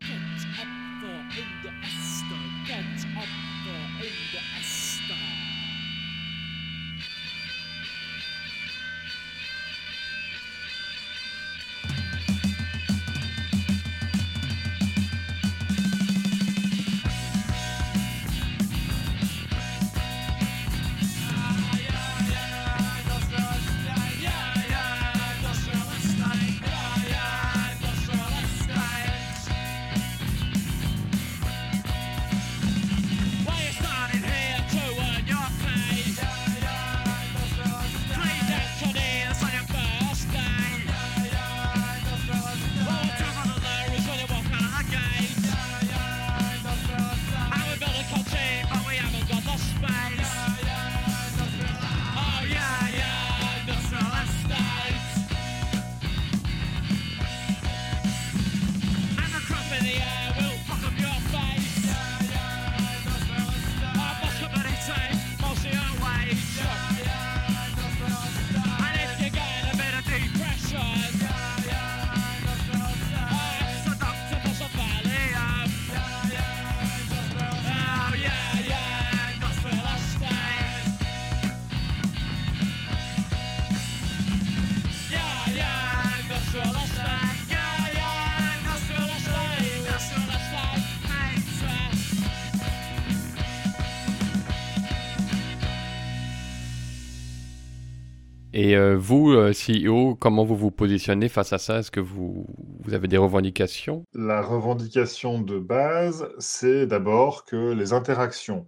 Euh, 98.81 98.97
vous, 98.97 99.31
euh, 99.31 99.51
CEO, 99.53 100.15
comment 100.15 100.43
vous 100.43 100.55
vous 100.55 100.71
positionnez 100.71 101.29
face 101.29 101.53
à 101.53 101.57
ça? 101.57 101.79
Est-ce 101.79 101.91
que 101.91 101.99
vous, 101.99 102.45
avez 102.91 103.07
des 103.07 103.17
revendications? 103.17 104.03
La 104.13 104.41
revendication 104.41 105.39
de 105.39 105.59
base, 105.59 106.27
c'est 106.39 106.87
d'abord 106.87 107.45
que 107.45 107.73
les 107.73 107.93
interactions 107.93 108.67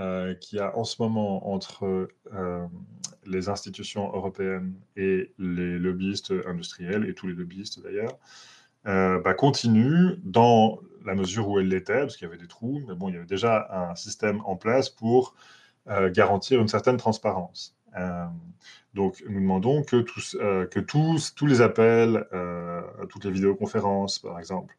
euh, 0.00 0.34
qu'il 0.34 0.58
y 0.58 0.60
a 0.60 0.76
en 0.76 0.84
ce 0.84 1.02
moment 1.02 1.52
entre 1.52 2.08
les 3.26 3.48
institutions 3.48 4.12
européennes 4.14 4.74
et 4.96 5.32
les 5.38 5.78
lobbyistes 5.78 6.32
industriels, 6.46 7.04
et 7.08 7.14
tous 7.14 7.26
les 7.26 7.34
lobbyistes 7.34 7.82
d'ailleurs, 7.82 8.18
bah, 8.84 9.34
continuent 9.34 10.16
dans 10.24 10.80
la 11.04 11.14
mesure 11.14 11.48
où 11.48 11.58
elles 11.58 11.68
l'étaient, 11.68 12.00
parce 12.00 12.16
qu'il 12.16 12.26
y 12.26 12.30
avait 12.30 12.40
des 12.40 12.48
trous, 12.48 12.82
mais 12.88 12.94
bon, 12.94 13.08
il 13.10 13.14
y 13.14 13.16
avait 13.16 13.26
déjà 13.26 13.68
un 13.70 13.94
système 13.94 14.40
en 14.44 14.56
place 14.56 14.88
pour 14.88 15.34
garantir 15.86 16.60
une 16.60 16.68
certaine 16.68 16.96
transparence. 16.96 17.76
Euh, 17.98 18.26
donc, 18.94 19.22
nous 19.28 19.40
demandons 19.40 19.82
que 19.82 19.96
tous, 19.96 20.36
euh, 20.40 20.66
les 21.42 21.60
appels, 21.60 22.26
euh, 22.32 22.82
toutes 23.08 23.24
les 23.24 23.30
vidéoconférences, 23.30 24.18
par 24.18 24.38
exemple, 24.38 24.76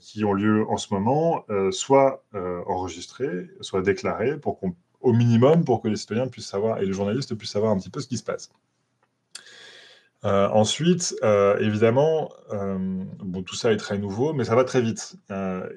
qui 0.00 0.24
ont 0.24 0.34
lieu 0.34 0.66
en 0.68 0.76
ce 0.76 0.92
moment, 0.92 1.44
soient 1.70 2.22
enregistrés, 2.66 3.48
soient 3.62 3.80
déclarés, 3.80 4.38
au 5.00 5.12
minimum, 5.12 5.64
pour 5.64 5.80
que 5.80 5.88
les 5.88 5.96
citoyens 5.96 6.28
puissent 6.28 6.48
savoir 6.48 6.78
et 6.78 6.84
les 6.84 6.92
journalistes 6.92 7.34
puissent 7.34 7.52
savoir 7.52 7.72
un 7.72 7.78
petit 7.78 7.88
peu 7.88 8.00
ce 8.00 8.08
qui 8.08 8.18
se 8.18 8.24
passe. 8.24 8.50
Euh, 10.24 10.48
ensuite, 10.48 11.14
euh, 11.22 11.56
évidemment, 11.60 12.32
euh, 12.52 12.76
bon, 13.20 13.42
tout 13.44 13.54
ça 13.54 13.72
est 13.72 13.76
très 13.76 13.98
nouveau, 13.98 14.32
mais 14.32 14.44
ça 14.44 14.56
va 14.56 14.64
très 14.64 14.80
vite. 14.80 15.14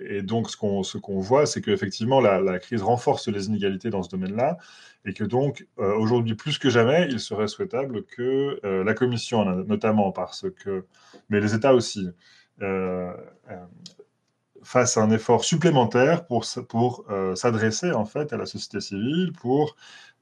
Et 0.10 0.24
donc, 0.24 0.50
ce 0.50 0.58
qu'on 0.58 0.82
ce 0.82 0.98
qu'on 0.98 1.20
voit, 1.20 1.46
c'est 1.46 1.62
qu'effectivement, 1.62 2.20
la, 2.20 2.42
la 2.42 2.58
crise 2.58 2.82
renforce 2.82 3.28
les 3.28 3.48
inégalités 3.48 3.92
dans 3.92 4.02
ce 4.02 4.10
domaine-là, 4.10 4.58
et 5.06 5.14
que 5.14 5.24
donc, 5.24 5.68
aujourd'hui, 5.78 6.36
plus 6.36 6.58
que 6.58 6.70
jamais, 6.70 7.08
il 7.10 7.20
serait 7.20 7.48
souhaitable 7.48 8.04
que 8.06 8.60
la 8.84 8.94
Commission, 8.94 9.46
notamment 9.68 10.12
parce 10.12 10.46
que, 10.64 10.86
mais 11.30 11.40
les 11.40 11.54
États 11.54 11.74
aussi, 11.76 12.10
fassent 14.64 14.98
un 14.98 15.10
effort 15.12 15.44
supplémentaire 15.44 16.26
pour, 16.26 16.46
pour 16.68 17.06
s'adresser 17.36 17.92
en 17.92 18.06
fait 18.06 18.34
à 18.34 18.38
la 18.38 18.46
société 18.46 18.80
civile, 18.82 19.34
pour 19.40 19.76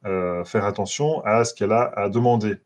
faire 0.03 0.65
attention 0.65 1.21
à 1.23 1.45
ce 1.45 1.53
qu'elle 1.53 1.71
a 1.71 1.83
à 1.83 2.09
demander. 2.09 2.57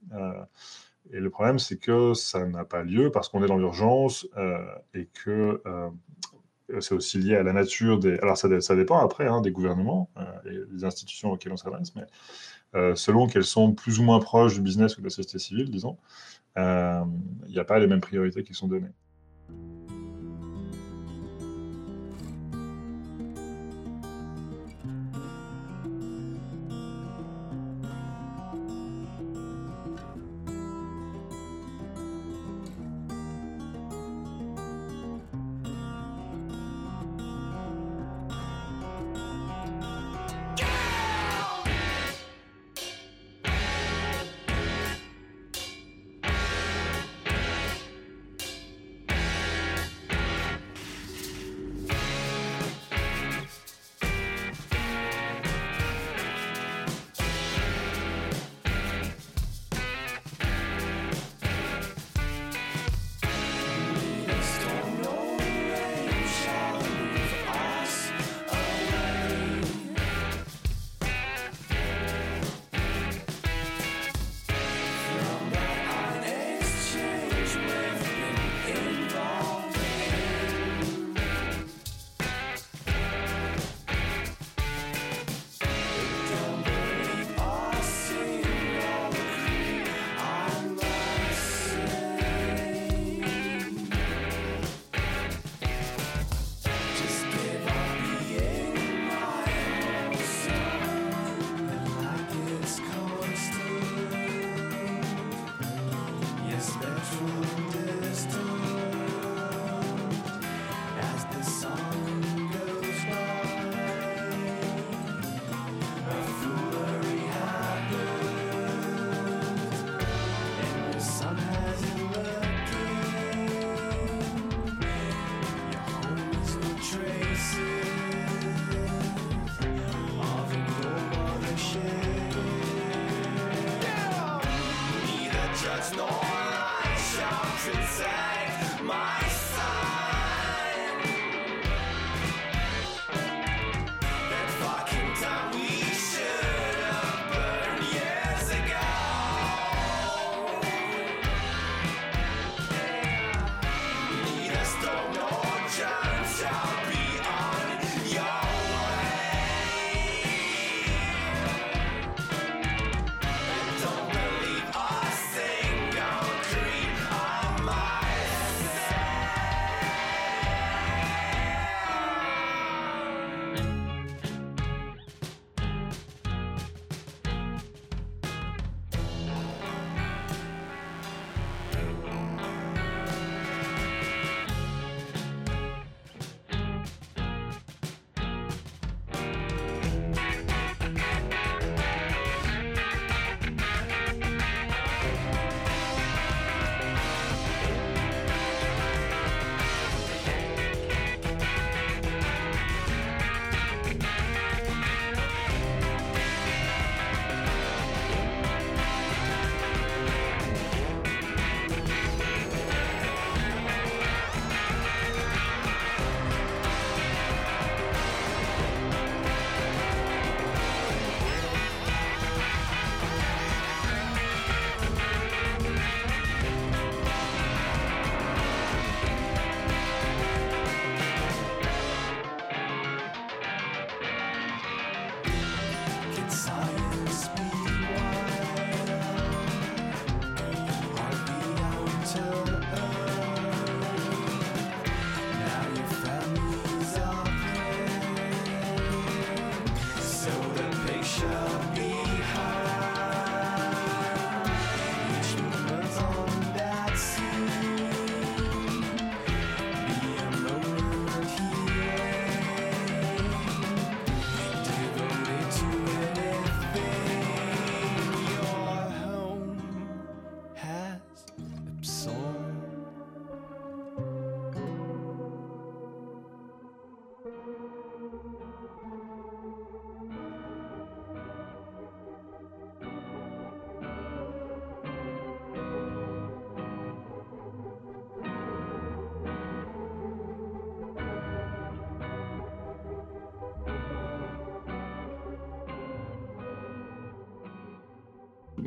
Et 1.11 1.19
le 1.19 1.29
problème, 1.29 1.59
c'est 1.59 1.77
que 1.77 2.13
ça 2.13 2.45
n'a 2.45 2.65
pas 2.65 2.83
lieu 2.83 3.11
parce 3.11 3.29
qu'on 3.29 3.43
est 3.43 3.47
dans 3.47 3.57
l'urgence 3.57 4.27
euh, 4.37 4.63
et 4.93 5.07
que 5.07 5.61
euh, 5.65 5.89
c'est 6.79 6.95
aussi 6.95 7.19
lié 7.19 7.35
à 7.35 7.43
la 7.43 7.53
nature 7.53 7.99
des. 7.99 8.17
Alors, 8.19 8.37
ça, 8.37 8.47
dé- 8.49 8.61
ça 8.61 8.75
dépend 8.75 8.99
après 8.99 9.27
hein, 9.27 9.41
des 9.41 9.51
gouvernements 9.51 10.09
euh, 10.17 10.23
et 10.51 10.73
des 10.75 10.85
institutions 10.85 11.31
auxquelles 11.31 11.53
on 11.53 11.57
s'adresse, 11.57 11.93
mais 11.95 12.03
selon 12.95 13.27
qu'elles 13.27 13.45
sont 13.45 13.73
plus 13.73 13.99
ou 13.99 14.03
moins 14.03 14.19
proches 14.19 14.55
du 14.55 14.61
business 14.61 14.97
ou 14.97 15.01
de 15.01 15.05
la 15.05 15.11
société 15.11 15.39
civile, 15.39 15.69
disons, 15.71 15.97
il 16.57 17.51
n'y 17.51 17.59
a 17.59 17.65
pas 17.65 17.79
les 17.79 17.87
mêmes 17.87 18.01
priorités 18.01 18.43
qui 18.43 18.53
sont 18.53 18.67
données. 18.67 18.91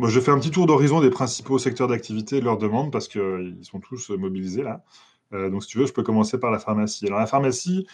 Je 0.07 0.21
fais 0.21 0.31
un 0.31 0.39
petit 0.39 0.51
tour 0.51 0.67
d'horizon 0.67 1.01
des 1.01 1.11
principaux 1.11 1.59
secteurs 1.59 1.89
d'activité 1.89 2.37
et 2.37 2.41
de 2.41 2.45
leurs 2.45 2.59
demandes 2.59 2.93
parce 2.93 3.09
qu'ils 3.09 3.59
sont 3.63 3.81
tous 3.81 4.11
euh, 4.11 4.17
mobilisés 4.17 4.63
là. 4.63 4.83
Euh, 5.33 5.51
donc, 5.51 5.65
si 5.65 5.69
tu 5.69 5.79
veux, 5.79 5.87
je 5.87 5.93
peux 5.93 6.05
commencer 6.05 6.39
par 6.39 6.53
la 6.53 6.61
pharmacie. 6.61 7.07
Alors, 7.07 7.19
la 7.19 7.27
pharmacie, 7.27 7.87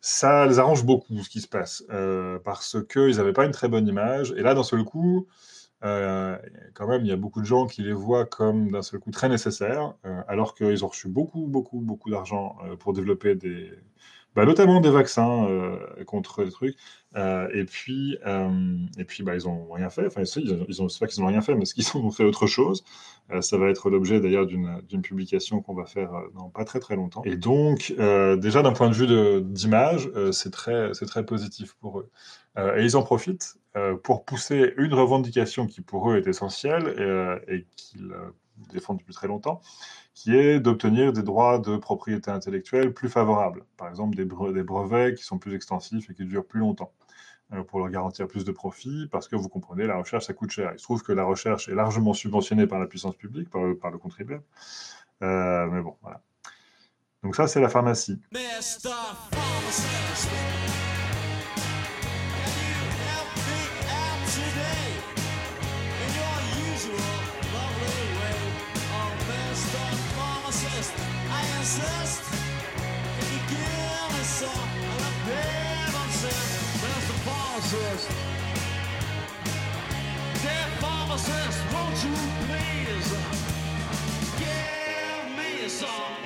ça 0.00 0.46
les 0.46 0.60
arrange 0.60 0.84
beaucoup 0.84 1.20
ce 1.20 1.28
qui 1.28 1.40
se 1.40 1.48
passe 1.48 1.84
euh, 1.90 2.38
parce 2.44 2.76
qu'ils 2.88 3.16
n'avaient 3.16 3.32
pas 3.32 3.44
une 3.44 3.50
très 3.52 3.68
bonne 3.68 3.88
image. 3.88 4.32
Et 4.36 4.42
là, 4.42 4.54
d'un 4.54 4.62
seul 4.62 4.84
coup, 4.84 5.26
euh, 5.84 6.38
quand 6.74 6.86
même, 6.86 7.02
il 7.02 7.08
y 7.08 7.12
a 7.12 7.16
beaucoup 7.16 7.40
de 7.40 7.46
gens 7.46 7.66
qui 7.66 7.82
les 7.82 7.92
voient 7.92 8.24
comme 8.24 8.70
d'un 8.70 8.82
seul 8.82 9.00
coup 9.00 9.10
très 9.10 9.28
nécessaires, 9.28 9.94
euh, 10.04 10.22
alors 10.28 10.54
qu'ils 10.54 10.84
ont 10.84 10.88
reçu 10.88 11.08
beaucoup, 11.08 11.46
beaucoup, 11.46 11.80
beaucoup 11.80 12.10
d'argent 12.10 12.56
euh, 12.64 12.76
pour 12.76 12.92
développer 12.92 13.34
des, 13.34 13.72
bah, 14.36 14.44
notamment 14.44 14.82
des 14.82 14.90
vaccins 14.90 15.46
euh, 15.48 16.04
contre 16.04 16.44
les 16.44 16.50
trucs. 16.50 16.76
Euh, 17.16 17.48
et 17.54 17.64
puis, 17.64 18.18
euh, 18.26 18.76
et 18.98 19.04
puis 19.04 19.22
bah, 19.22 19.34
ils 19.34 19.46
n'ont 19.46 19.72
rien 19.72 19.88
fait. 19.88 20.06
Enfin, 20.06 20.22
ils, 20.36 20.66
ils 20.68 20.82
ont, 20.82 20.88
pas 21.00 21.06
qu'ils 21.06 21.22
n'ont 21.22 21.28
rien 21.28 21.40
fait, 21.40 21.54
mais 21.54 21.64
ce 21.64 21.72
qu'ils 21.74 21.96
ont 21.96 22.10
fait 22.10 22.24
autre 22.24 22.46
chose. 22.46 22.84
Ça 23.40 23.56
va 23.58 23.70
être 23.70 23.90
l'objet 23.90 24.20
d'ailleurs 24.20 24.46
d'une 24.46 25.02
publication 25.02 25.60
qu'on 25.60 25.74
va 25.74 25.84
faire 25.84 26.12
dans 26.36 26.48
pas 26.48 26.64
très 26.64 26.78
très 26.78 26.94
longtemps. 26.94 27.22
Et 27.24 27.36
donc, 27.36 27.92
déjà 28.38 28.62
d'un 28.62 28.72
point 28.72 28.88
de 28.88 28.94
vue 28.94 29.42
d'image, 29.42 30.08
c'est 30.30 30.52
très, 30.52 30.92
très 30.92 31.26
positif 31.26 31.74
pour 31.80 31.98
eux. 31.98 32.08
Et 32.76 32.84
ils 32.84 32.96
en 32.96 33.02
profitent 33.02 33.56
pour 34.04 34.24
pousser 34.24 34.74
une 34.76 34.94
revendication 34.94 35.66
qui 35.66 35.80
pour 35.80 36.12
eux 36.12 36.18
est 36.18 36.28
essentielle 36.28 37.42
et 37.48 37.66
qu'ils 37.74 38.14
défendent 38.72 38.98
depuis 38.98 39.14
très 39.14 39.28
longtemps, 39.28 39.60
qui 40.14 40.34
est 40.34 40.60
d'obtenir 40.60 41.12
des 41.12 41.22
droits 41.22 41.58
de 41.58 41.76
propriété 41.76 42.30
intellectuelle 42.30 42.92
plus 42.92 43.08
favorables. 43.08 43.64
Par 43.76 43.88
exemple, 43.88 44.16
des, 44.16 44.24
bre- 44.24 44.52
des 44.52 44.62
brevets 44.62 45.14
qui 45.14 45.22
sont 45.24 45.38
plus 45.38 45.54
extensifs 45.54 46.08
et 46.10 46.14
qui 46.14 46.24
durent 46.24 46.46
plus 46.46 46.60
longtemps 46.60 46.92
euh, 47.52 47.62
pour 47.62 47.78
leur 47.80 47.90
garantir 47.90 48.26
plus 48.26 48.44
de 48.44 48.52
profit, 48.52 49.08
parce 49.12 49.28
que 49.28 49.36
vous 49.36 49.48
comprenez, 49.48 49.86
la 49.86 49.96
recherche, 49.96 50.26
ça 50.26 50.32
coûte 50.32 50.50
cher. 50.50 50.70
Il 50.72 50.78
se 50.78 50.84
trouve 50.84 51.02
que 51.02 51.12
la 51.12 51.24
recherche 51.24 51.68
est 51.68 51.74
largement 51.74 52.14
subventionnée 52.14 52.66
par 52.66 52.78
la 52.78 52.86
puissance 52.86 53.14
publique, 53.14 53.50
par, 53.50 53.62
le- 53.62 53.76
par 53.76 53.90
le 53.90 53.98
contribuable. 53.98 54.42
Euh, 55.22 55.66
mais 55.66 55.82
bon, 55.82 55.96
voilà. 56.02 56.22
Donc 57.22 57.36
ça, 57.36 57.46
c'est 57.46 57.60
la 57.60 57.68
pharmacie. 57.68 58.20
Pharmacist? 77.66 78.10
Dear 80.40 80.66
pharmacist, 80.78 81.58
won't 81.72 82.04
you 82.04 82.14
please 82.46 83.10
give 84.38 85.36
me 85.36 85.68
some 85.68 86.25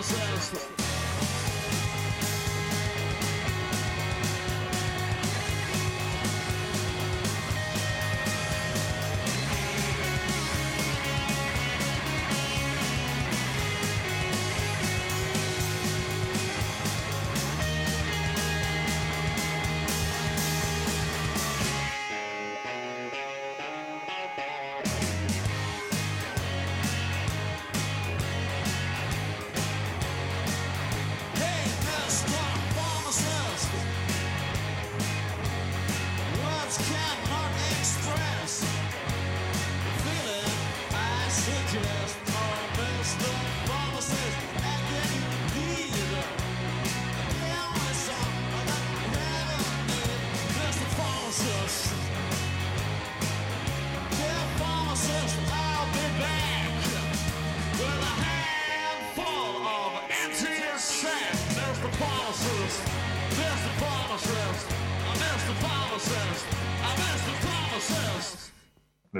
ourselves. 0.00 0.79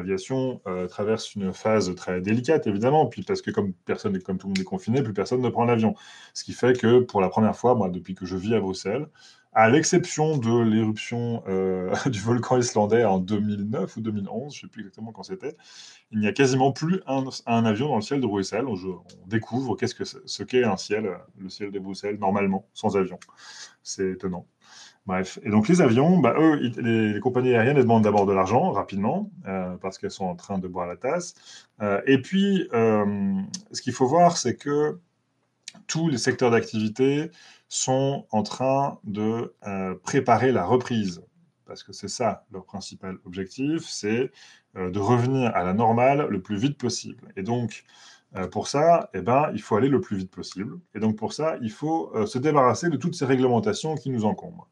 L'aviation 0.01 0.63
euh, 0.67 0.87
traverse 0.87 1.35
une 1.35 1.53
phase 1.53 1.95
très 1.95 2.23
délicate, 2.23 2.67
évidemment, 2.67 3.05
puis 3.05 3.23
parce 3.23 3.43
que 3.43 3.51
comme 3.51 3.75
personne, 3.85 4.19
comme 4.23 4.39
tout 4.39 4.47
le 4.47 4.53
monde 4.53 4.59
est 4.61 4.65
confiné, 4.65 5.03
plus 5.03 5.13
personne 5.13 5.43
ne 5.43 5.49
prend 5.51 5.67
l'avion. 5.67 5.95
Ce 6.33 6.43
qui 6.43 6.55
fait 6.55 6.79
que 6.79 7.01
pour 7.01 7.21
la 7.21 7.29
première 7.29 7.55
fois, 7.55 7.75
moi, 7.75 7.91
depuis 7.91 8.15
que 8.15 8.25
je 8.25 8.35
vis 8.35 8.55
à 8.55 8.61
Bruxelles, 8.61 9.09
à 9.53 9.69
l'exception 9.69 10.39
de 10.39 10.63
l'éruption 10.63 11.43
euh, 11.49 11.93
du 12.07 12.19
volcan 12.19 12.57
islandais 12.57 13.05
en 13.05 13.19
2009 13.19 13.95
ou 13.99 14.01
2011, 14.01 14.55
je 14.55 14.59
ne 14.59 14.61
sais 14.63 14.71
plus 14.71 14.81
exactement 14.81 15.13
quand 15.13 15.25
c'était, 15.25 15.55
il 16.13 16.19
n'y 16.21 16.27
a 16.27 16.33
quasiment 16.33 16.73
plus 16.73 17.03
un, 17.07 17.65
avion 17.67 17.89
dans 17.89 17.97
le 17.97 18.01
ciel 18.01 18.23
de 18.23 18.27
Bruxelles. 18.27 18.67
On, 18.67 18.75
on 18.75 19.27
découvre 19.27 19.77
qu'est-ce 19.77 19.95
que 19.95 20.05
ce 20.05 20.43
qu'est 20.43 20.65
un 20.65 20.79
ciel, 20.79 21.11
le 21.37 21.51
ciel 21.51 21.73
de 21.73 21.79
Bruxelles, 21.79 22.17
normalement, 22.19 22.67
sans 22.73 22.97
avion. 22.97 23.19
C'est 23.83 24.13
étonnant. 24.13 24.47
Bref, 25.11 25.41
et 25.43 25.51
donc 25.51 25.67
les 25.67 25.81
avions, 25.81 26.19
bah, 26.19 26.37
eux, 26.39 26.55
les, 26.55 27.19
compagnies 27.19 27.53
aériennes 27.53 27.77
elles 27.77 27.83
demandent 27.83 28.05
d'abord 28.05 28.27
de 28.27 28.33
l'argent 28.33 28.71
rapidement 28.71 29.29
euh, 29.49 29.75
parce 29.79 29.99
qu'elles 29.99 30.13
sont 30.13 30.27
en 30.27 30.37
train 30.37 30.61
de 30.61 30.69
boire 30.69 30.87
la 30.87 30.97
tasse. 30.97 31.35
Euh, 31.83 32.01
et 32.07 32.23
puis, 32.23 32.69
euh, 32.73 33.35
ce 33.73 33.83
qu'il 33.83 33.93
faut 33.93 34.07
voir, 34.07 34.37
c'est 34.37 34.55
que 34.55 35.01
tous 35.89 36.09
les 36.09 36.17
secteurs 36.17 36.53
d'activité 36.53 37.33
sont 37.67 38.25
en 38.31 38.45
train 38.45 39.01
de 39.03 39.53
préparer 40.05 40.53
la 40.53 40.65
reprise 40.65 41.25
parce 41.67 41.83
que 41.83 41.93
c'est 41.93 42.07
ça 42.07 42.45
leur 42.53 42.65
principal 42.65 43.17
objectif, 43.25 43.83
c'est 43.89 44.31
de 44.77 44.99
revenir 45.01 45.51
à 45.57 45.65
la 45.65 45.73
normale 45.73 46.29
le 46.31 46.41
plus 46.41 46.57
vite 46.57 46.79
possible. 46.79 47.33
Et 47.37 47.43
donc, 47.43 47.83
pour 48.47 48.69
ça, 48.69 49.11
eh 49.13 49.23
ben, 49.23 49.51
il 49.55 49.61
faut 49.61 49.77
aller 49.77 49.89
le 49.89 50.01
plus 50.01 50.17
vite 50.17 50.31
possible. 50.31 50.79
Et 50.95 51.01
donc, 51.01 51.17
pour 51.17 51.33
ça, 51.33 51.57
il 51.63 51.71
faut 51.71 52.13
euh, 52.15 52.27
se 52.27 52.39
débarrasser 52.39 52.89
de 52.89 52.97
toutes 52.97 53.15
ces 53.15 53.25
réglementations 53.25 53.97
qui 53.97 54.11
nous 54.11 54.25
encombrent. 54.25 54.69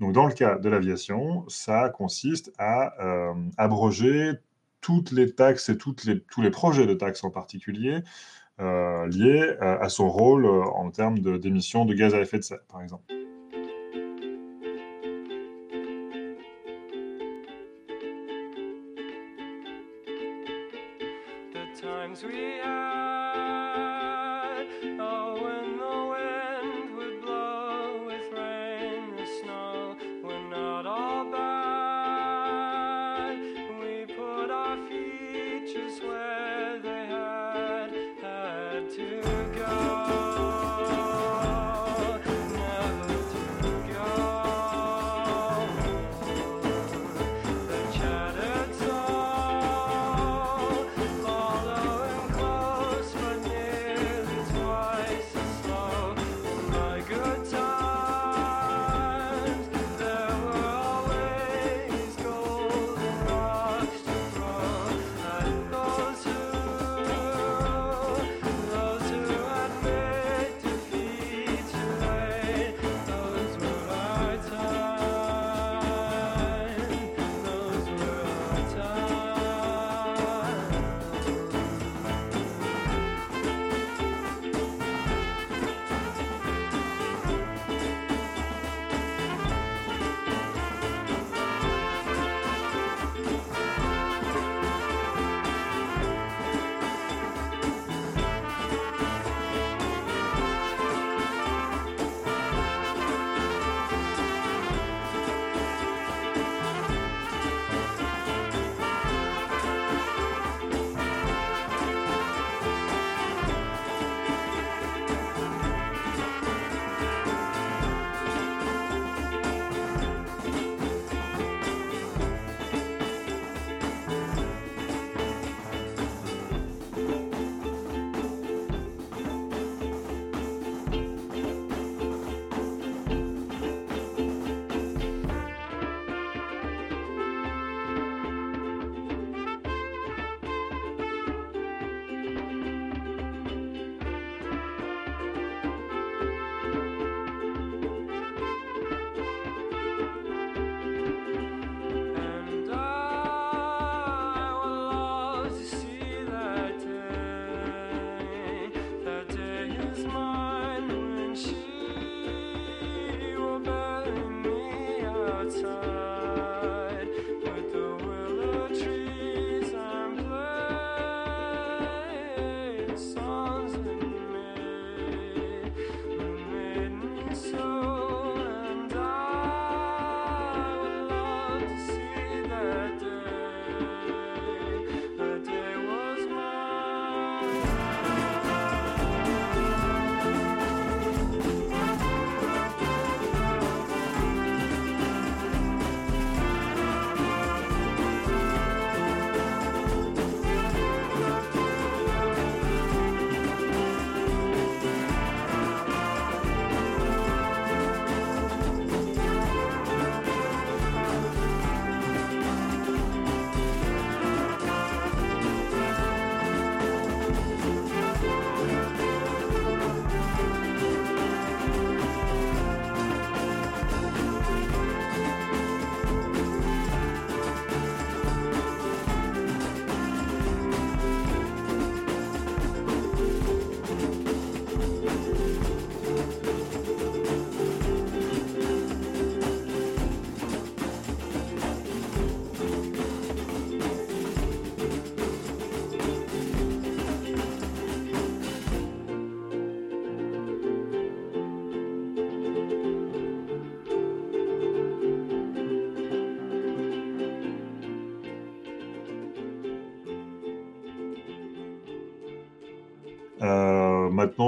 Donc, 0.00 0.12
dans 0.12 0.26
le 0.26 0.32
cas 0.32 0.58
de 0.58 0.68
l'aviation, 0.68 1.44
ça 1.48 1.90
consiste 1.90 2.52
à 2.58 2.94
euh, 3.04 3.34
abroger 3.58 4.32
toutes 4.80 5.12
les 5.12 5.32
taxes 5.32 5.68
et 5.68 5.76
les, 6.06 6.20
tous 6.20 6.40
les 6.42 6.50
projets 6.50 6.86
de 6.86 6.94
taxes 6.94 7.22
en 7.22 7.30
particulier 7.30 8.00
euh, 8.60 9.06
liés 9.08 9.56
euh, 9.60 9.78
à 9.78 9.88
son 9.88 10.08
rôle 10.08 10.44
euh, 10.46 10.62
en 10.64 10.90
termes 10.90 11.18
de- 11.18 11.36
d'émissions 11.36 11.84
de 11.84 11.94
gaz 11.94 12.14
à 12.14 12.20
effet 12.20 12.38
de 12.38 12.42
serre, 12.44 12.64
par 12.68 12.82
exemple. 12.82 13.04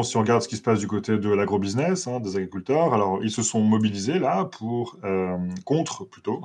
Si 0.02 0.16
on 0.16 0.20
regarde 0.20 0.42
ce 0.42 0.48
qui 0.48 0.56
se 0.56 0.62
passe 0.62 0.78
du 0.78 0.86
côté 0.86 1.18
de 1.18 1.30
l'agrobusiness, 1.30 2.06
hein, 2.06 2.20
des 2.20 2.36
agriculteurs, 2.36 2.94
alors 2.94 3.22
ils 3.22 3.30
se 3.30 3.42
sont 3.42 3.60
mobilisés 3.60 4.18
là 4.18 4.44
pour 4.44 4.98
euh, 5.04 5.36
contre 5.64 6.04
plutôt 6.04 6.42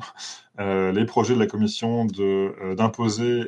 euh, 0.60 0.92
les 0.92 1.06
projets 1.06 1.34
de 1.34 1.40
la 1.40 1.48
Commission 1.48 2.08
euh, 2.20 2.76
d'imposer 2.76 3.46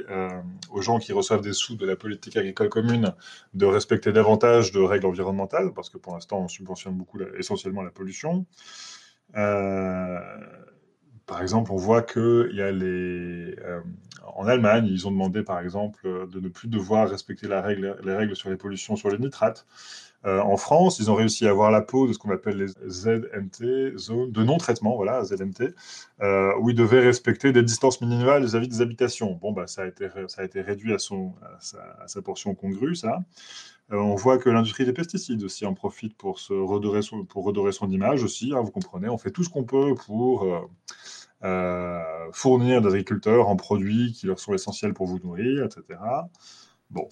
aux 0.72 0.82
gens 0.82 1.00
qui 1.00 1.14
reçoivent 1.14 1.42
des 1.42 1.54
sous 1.54 1.76
de 1.76 1.86
la 1.86 1.96
politique 1.96 2.38
agricole 2.38 2.70
commune 2.70 3.14
de 3.54 3.66
respecter 3.66 4.12
davantage 4.12 4.72
de 4.72 4.80
règles 4.80 5.08
environnementales, 5.08 5.74
parce 5.74 5.90
que 5.90 5.98
pour 5.98 6.14
l'instant 6.14 6.40
on 6.40 6.48
subventionne 6.48 6.96
beaucoup 6.96 7.20
essentiellement 7.38 7.82
la 7.82 7.92
pollution. 7.92 8.46
Euh, 9.38 10.20
par 11.32 11.42
exemple, 11.42 11.72
on 11.72 11.78
voit 11.78 12.02
que 12.02 12.50
il 12.52 12.58
y 12.58 12.62
a 12.62 12.74
les, 12.74 13.56
euh, 13.64 13.80
en 14.36 14.48
Allemagne, 14.48 14.86
ils 14.86 15.08
ont 15.08 15.12
demandé, 15.12 15.44
par 15.44 15.62
exemple, 15.62 16.28
de 16.30 16.40
ne 16.42 16.50
plus 16.50 16.68
devoir 16.68 17.10
respecter 17.10 17.48
la 17.48 17.62
règle, 17.62 17.98
les 18.04 18.14
règles 18.14 18.36
sur 18.36 18.50
les 18.50 18.58
pollutions 18.58 18.98
sur 18.98 19.10
les 19.10 19.18
nitrates. 19.18 19.66
Euh, 20.26 20.42
en 20.42 20.58
France, 20.58 21.00
ils 21.00 21.10
ont 21.10 21.16
réussi 21.16 21.48
à 21.48 21.52
avoir 21.52 21.72
la 21.72 21.80
peau 21.80 22.06
de 22.06 22.12
ce 22.12 22.18
qu'on 22.18 22.32
appelle 22.32 22.58
les 22.58 22.68
ZNT, 22.90 23.98
zones 23.98 24.30
de 24.30 24.44
non-traitement, 24.44 24.98
voilà, 24.98 25.24
ZNT, 25.24 25.74
euh, 26.22 26.54
où 26.60 26.70
ils 26.70 26.76
devaient 26.76 27.00
respecter 27.00 27.54
des 27.54 27.64
distances 27.64 28.02
minimales 28.02 28.44
vis-à-vis 28.44 28.68
des 28.68 28.82
habitations. 28.82 29.40
Bon, 29.42 29.54
bah, 29.54 29.68
ça 29.68 29.84
a 29.84 29.88
été, 29.88 30.10
ça 30.28 30.42
a 30.42 30.44
été 30.44 30.60
réduit 30.60 30.94
à, 30.94 31.00
son, 31.00 31.32
à, 31.42 32.08
sa, 32.08 32.22
portion 32.22 32.56
congrue, 32.56 32.96
ça. 32.96 33.20
On 33.90 34.16
voit 34.16 34.38
que 34.38 34.50
l'industrie 34.50 34.84
des 34.84 34.94
pesticides 34.94 35.44
aussi 35.44 35.66
en 35.66 35.74
profite 35.74 36.18
pour, 36.18 36.40
se 36.40 36.52
redorer, 36.52 37.02
son, 37.02 37.24
pour 37.24 37.46
redorer 37.46 37.72
son 37.72 37.90
image 37.90 38.22
aussi, 38.22 38.52
hein, 38.54 38.60
vous 38.60 38.72
comprenez. 38.72 39.08
On 39.08 39.18
fait 39.18 39.32
tout 39.32 39.46
ce 39.46 39.50
qu'on 39.50 39.64
peut 39.64 39.96
pour 39.96 40.46
euh, 41.44 42.02
fournir 42.32 42.82
des 42.82 42.90
agriculteurs 42.90 43.50
en 43.50 43.56
produits 43.56 44.14
qui 44.14 44.28
leur 44.28 44.40
sont 44.40 44.54
essentiels 44.54 44.94
pour 44.94 45.08
vous 45.08 45.20
nourrir, 45.20 45.66
etc. 45.66 46.00
Bon. 46.90 47.08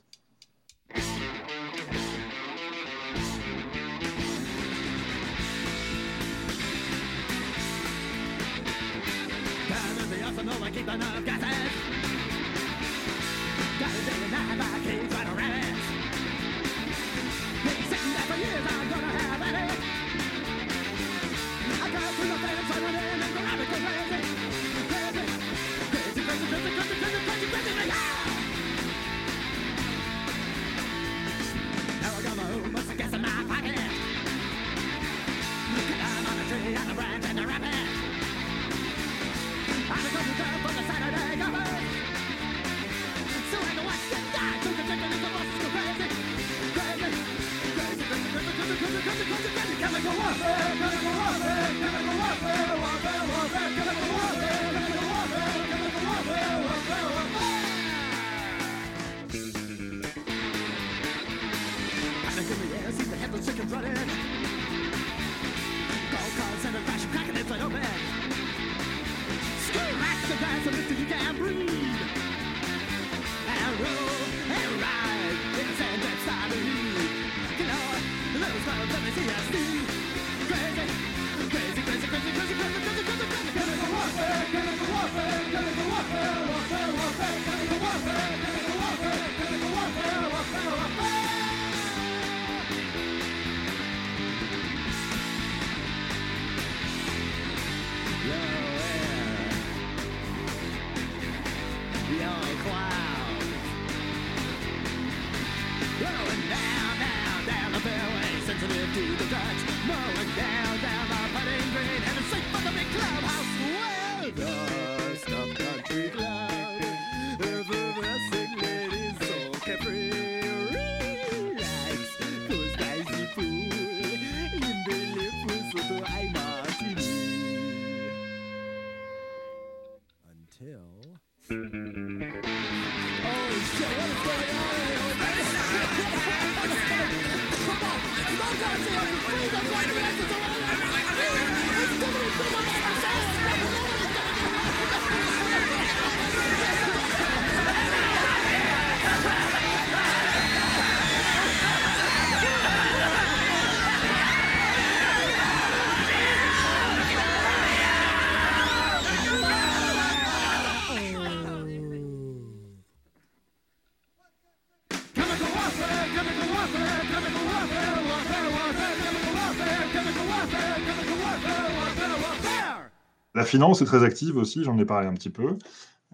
Finance 173.49 173.81
est 173.81 173.85
très 173.85 174.03
active 174.03 174.37
aussi, 174.37 174.63
j'en 174.63 174.77
ai 174.77 174.85
parlé 174.85 175.07
un 175.07 175.13
petit 175.13 175.29
peu. 175.29 175.57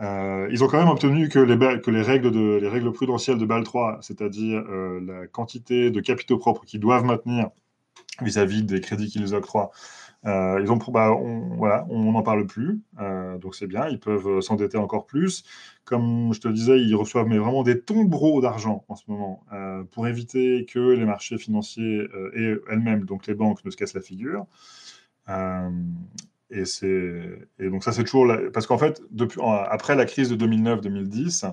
Euh, 0.01 0.47
ils 0.51 0.63
ont 0.63 0.67
quand 0.67 0.79
même 0.79 0.89
obtenu 0.89 1.29
que 1.29 1.39
les, 1.39 2.01
règles, 2.01 2.31
de, 2.31 2.59
les 2.61 2.67
règles 2.67 2.91
prudentielles 2.91 3.37
de 3.37 3.45
BAL 3.45 3.63
3, 3.63 3.99
c'est-à-dire 4.01 4.63
euh, 4.69 4.99
la 4.99 5.27
quantité 5.27 5.89
de 5.89 5.99
capitaux 6.01 6.37
propres 6.37 6.65
qu'ils 6.65 6.81
doivent 6.81 7.05
maintenir 7.05 7.49
vis-à-vis 8.21 8.63
des 8.63 8.81
crédits 8.81 9.07
qu'ils 9.07 9.33
octroient, 9.35 9.71
euh, 10.25 10.59
ils 10.61 10.71
ont, 10.71 10.77
bah, 10.77 11.11
on, 11.11 11.55
voilà, 11.55 11.85
n'en 11.89 12.23
parle 12.23 12.45
plus, 12.47 12.81
donc 13.39 13.55
c'est 13.55 13.67
bien, 13.67 13.87
ils 13.87 13.99
peuvent 13.99 14.41
s'endetter 14.41 14.77
encore 14.77 15.05
plus. 15.05 15.43
Comme 15.85 16.33
je 16.33 16.39
te 16.39 16.47
disais, 16.47 16.79
ils 16.81 16.95
reçoivent 16.95 17.27
mais 17.27 17.37
vraiment 17.37 17.63
des 17.63 17.79
tombereaux 17.79 18.41
d'argent 18.41 18.83
en 18.87 18.95
ce 18.95 19.03
moment 19.07 19.45
pour 19.91 20.07
éviter 20.07 20.65
que 20.65 20.79
les 20.79 21.05
marchés 21.05 21.37
financiers 21.37 22.07
et 22.33 22.55
elles-mêmes, 22.69 23.05
donc 23.05 23.27
les 23.27 23.35
banques, 23.35 23.63
ne 23.65 23.69
se 23.69 23.77
cassent 23.77 23.93
la 23.93 24.01
figure. 24.01 24.47
Et, 26.51 26.63
et 27.59 27.69
donc 27.69 27.83
ça, 27.83 27.91
c'est 27.91 28.03
toujours... 28.03 28.25
la- 28.25 28.49
Parce 28.51 28.67
qu'en 28.67 28.77
fait, 28.77 29.01
depuis, 29.11 29.39
après 29.43 29.95
la 29.95 30.05
crise 30.05 30.29
de 30.29 30.35
2009-2010, 30.35 31.45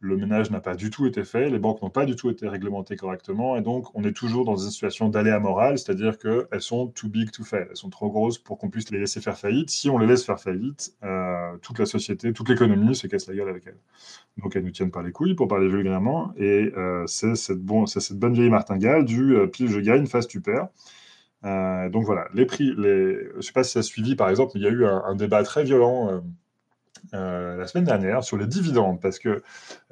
le 0.00 0.16
ménage 0.18 0.50
n'a 0.50 0.60
pas 0.60 0.74
du 0.74 0.90
tout 0.90 1.06
été 1.06 1.24
fait, 1.24 1.48
les 1.48 1.58
banques 1.58 1.80
n'ont 1.80 1.88
pas 1.88 2.04
du 2.04 2.14
tout 2.14 2.28
été 2.28 2.46
réglementées 2.46 2.94
correctement, 2.96 3.56
et 3.56 3.62
donc 3.62 3.86
on 3.94 4.04
est 4.04 4.12
toujours 4.12 4.44
dans 4.44 4.56
une 4.56 4.70
situation 4.70 5.08
d'aléa 5.08 5.38
morale, 5.38 5.78
c'est-à-dire 5.78 6.18
qu'elles 6.18 6.60
sont 6.60 6.88
too 6.88 7.08
big 7.08 7.30
to 7.30 7.42
fail, 7.42 7.66
elles 7.70 7.76
sont 7.76 7.88
trop 7.88 8.10
grosses 8.10 8.36
pour 8.38 8.58
qu'on 8.58 8.68
puisse 8.68 8.90
les 8.90 8.98
laisser 8.98 9.22
faire 9.22 9.38
faillite. 9.38 9.70
Si 9.70 9.88
on 9.88 9.96
les 9.96 10.06
laisse 10.06 10.24
faire 10.24 10.38
faillite, 10.40 10.94
euh, 11.04 11.56
toute 11.62 11.78
la 11.78 11.86
société, 11.86 12.34
toute 12.34 12.48
l'économie 12.50 12.94
se 12.94 13.06
casse 13.06 13.28
la 13.28 13.34
gueule 13.34 13.48
avec 13.48 13.66
elles. 13.66 13.78
Donc 14.42 14.56
elles 14.56 14.64
nous 14.64 14.70
tiennent 14.72 14.90
par 14.90 15.02
les 15.02 15.12
couilles, 15.12 15.34
pour 15.34 15.48
parler 15.48 15.68
vulgairement, 15.68 16.32
et 16.36 16.72
euh, 16.76 17.06
c'est 17.06 17.36
cette, 17.36 17.60
bon, 17.60 17.86
c'est 17.86 18.00
cette 18.00 18.18
bonne 18.18 18.34
vieille 18.34 18.50
martingale 18.50 19.04
du 19.04 19.36
euh, 19.36 19.46
pile 19.46 19.68
je 19.70 19.80
gagne, 19.80 20.06
face 20.06 20.28
tu 20.28 20.40
perds. 20.40 20.68
Euh, 21.44 21.88
donc 21.90 22.04
voilà, 22.04 22.26
les 22.32 22.46
prix, 22.46 22.72
je 22.76 23.36
ne 23.36 23.40
sais 23.40 23.52
pas 23.52 23.64
si 23.64 23.72
ça 23.72 23.80
a 23.80 23.82
suivi 23.82 24.16
par 24.16 24.30
exemple, 24.30 24.52
mais 24.54 24.60
il 24.60 24.64
y 24.64 24.66
a 24.66 24.70
eu 24.70 24.86
un, 24.86 25.14
débat 25.14 25.42
très 25.42 25.64
violent 25.64 26.10
euh, 26.10 26.20
euh, 27.12 27.56
la 27.56 27.66
semaine 27.66 27.84
dernière 27.84 28.24
sur 28.24 28.36
les 28.38 28.46
dividendes, 28.46 29.00
parce 29.00 29.18
que 29.18 29.42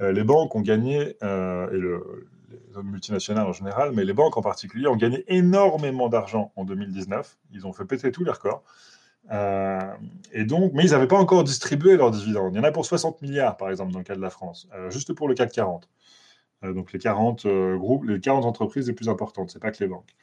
les 0.01 0.25
banques 0.25 0.55
ont 0.55 0.63
gagné, 0.63 1.17
et 1.21 1.77
le- 1.79 2.27
les 2.75 2.83
multinationales 2.83 3.47
en 3.47 3.53
général, 3.53 3.93
mais 3.93 4.05
les 4.05 4.15
banques 4.15 4.37
en 4.37 4.43
particulier 4.43 4.87
ont 4.87 4.97
gagné 4.97 5.25
énormément 5.29 6.09
d'argent 6.09 6.53
en 6.57 6.65
2019. 6.65 7.37
Ils 7.53 7.67
ont 7.67 7.73
fait 7.73 7.85
péter 7.85 8.13
tous 8.13 8.25
les 8.25 8.31
records. 8.31 8.63
Et 9.31 10.45
donc, 10.45 10.73
mais 10.75 10.85
ils 10.85 10.91
n'avaient 10.91 11.07
pas 11.07 11.19
encore 11.19 11.45
distribué 11.45 11.97
leurs 11.97 12.11
dividendes. 12.11 12.55
Il 12.55 12.57
y 12.57 12.61
en 12.61 12.65
a 12.65 12.73
pour 12.73 12.87
60 12.87 13.23
milliards, 13.23 13.57
par 13.57 13.71
exemple, 13.71 13.93
dans 13.93 13.99
le 13.99 14.05
cas 14.05 14.17
de 14.17 14.21
la 14.21 14.31
France, 14.31 14.69
juste 14.91 15.13
pour 15.13 15.29
le 15.29 15.35
CAC 15.35 15.53
40. 15.53 15.89
Euh, 16.65 16.73
donc 16.73 16.93
les 16.93 16.99
40 16.99 17.47
euh, 17.47 17.77
groupes, 17.77 18.05
les 18.05 18.21
40 18.21 18.45
entreprises 18.45 18.87
les 18.89 18.95
plus 18.95 19.09
importantes, 19.09 19.51
c'est 19.51 19.59
pas 19.59 19.71
que 19.71 19.83
les 19.83 19.89
banques. 19.89 20.15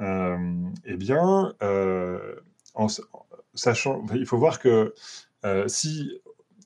Euh, 0.00 0.36
eh 0.84 0.96
bien, 0.96 1.54
euh, 1.62 2.34
sachant, 3.54 4.04
il 4.14 4.26
faut 4.26 4.38
voir 4.38 4.58
que 4.58 4.94
euh, 5.44 5.68
si 5.68 6.10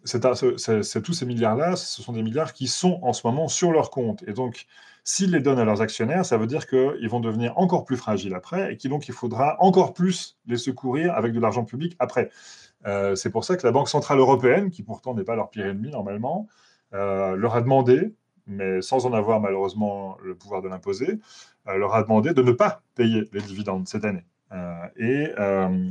tous 0.05 1.13
ces 1.13 1.27
milliards-là, 1.27 1.77
ce 1.77 2.03
sont 2.03 2.13
des 2.13 2.23
milliards 2.23 2.53
qui 2.53 2.67
sont 2.67 2.99
en 3.03 3.13
ce 3.13 3.27
moment 3.27 3.49
sur 3.49 3.73
leur 3.73 3.91
compte. 3.91 4.23
Et 4.27 4.33
donc, 4.33 4.67
s'ils 5.05 5.33
les 5.33 5.41
donnent 5.41 5.59
à 5.59 5.65
leurs 5.65 5.83
actionnaires, 5.83 6.25
ça 6.25 6.39
veut 6.39 6.47
dire 6.47 6.67
qu'ils 6.67 7.09
vont 7.09 7.21
devenir 7.21 7.59
encore 7.59 7.85
plus 7.85 7.97
fragiles 7.97 8.35
après 8.35 8.73
et 8.73 8.77
qu'il 8.77 8.93
il 8.93 9.15
faudra 9.15 9.57
encore 9.61 9.93
plus 9.93 10.39
les 10.47 10.57
secourir 10.57 11.15
avec 11.15 11.33
de 11.33 11.41
l'argent 11.41 11.65
public 11.65 11.97
après. 11.99 12.31
C'est 13.17 13.31
pour 13.31 13.45
ça 13.45 13.57
que 13.57 13.67
la 13.67 13.73
Banque 13.73 13.89
Centrale 13.89 14.19
Européenne, 14.19 14.71
qui 14.71 14.83
pourtant 14.83 15.15
n'est 15.15 15.25
pas 15.25 15.37
leur 15.37 15.51
pire 15.51 15.67
ennemi 15.67 15.91
normalement, 15.91 16.47
leur 16.93 17.55
a 17.55 17.61
demandé, 17.61 18.15
mais 18.49 18.81
sans 18.81 19.07
en 19.07 19.13
avoir 19.13 19.41
malheureusement 19.41 20.17
le 20.23 20.35
pouvoir 20.35 20.63
de 20.63 20.69
l'imposer, 20.69 21.21
leur 21.77 21.95
a 21.95 22.03
demandé 22.03 22.33
de 22.33 22.43
ne 22.43 22.53
pas 22.53 22.83
payer 22.95 23.25
les 23.33 23.41
dividendes 23.41 23.87
cette 23.89 24.05
année. 24.05 24.25
Euh, 24.53 24.87
et 24.97 25.33
euh, 25.39 25.91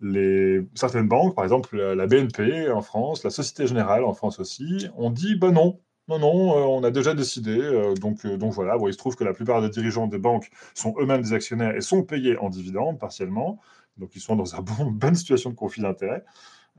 les, 0.00 0.60
certaines 0.74 1.08
banques, 1.08 1.34
par 1.34 1.44
exemple 1.44 1.76
la, 1.76 2.06
BNP 2.06 2.70
en 2.70 2.80
France, 2.82 3.24
la 3.24 3.30
Société 3.30 3.66
Générale 3.66 4.04
en 4.04 4.14
France 4.14 4.38
aussi, 4.38 4.86
ont 4.96 5.10
dit 5.10 5.34
bah 5.36 5.50
non, 5.50 5.80
non, 6.08 6.20
non, 6.20 6.56
euh, 6.56 6.60
on 6.66 6.84
a 6.84 6.90
déjà 6.92 7.14
décidé. 7.14 7.58
euh, 7.58 7.94
donc, 7.94 8.24
euh, 8.24 8.36
donc 8.36 8.52
voilà, 8.52 8.78
bon, 8.78 8.86
il 8.86 8.92
se 8.92 8.98
trouve 8.98 9.16
que 9.16 9.24
la 9.24 9.32
plupart 9.32 9.60
des 9.60 9.70
dirigeants 9.70 10.06
des 10.06 10.18
banques 10.18 10.50
sont 10.74 10.94
eux-mêmes 11.00 11.22
des 11.22 11.32
actionnaires 11.32 11.74
et 11.74 11.80
sont 11.80 12.04
payés 12.04 12.36
en 12.38 12.48
dividendes 12.48 12.98
partiellement. 13.00 13.58
Donc 13.96 14.14
ils 14.14 14.20
sont 14.20 14.36
dans 14.36 14.44
une 14.54 14.62
bon, 14.62 14.84
bonne 14.92 15.16
situation 15.16 15.50
de 15.50 15.56
conflit 15.56 15.82
d'intérêts. 15.82 16.24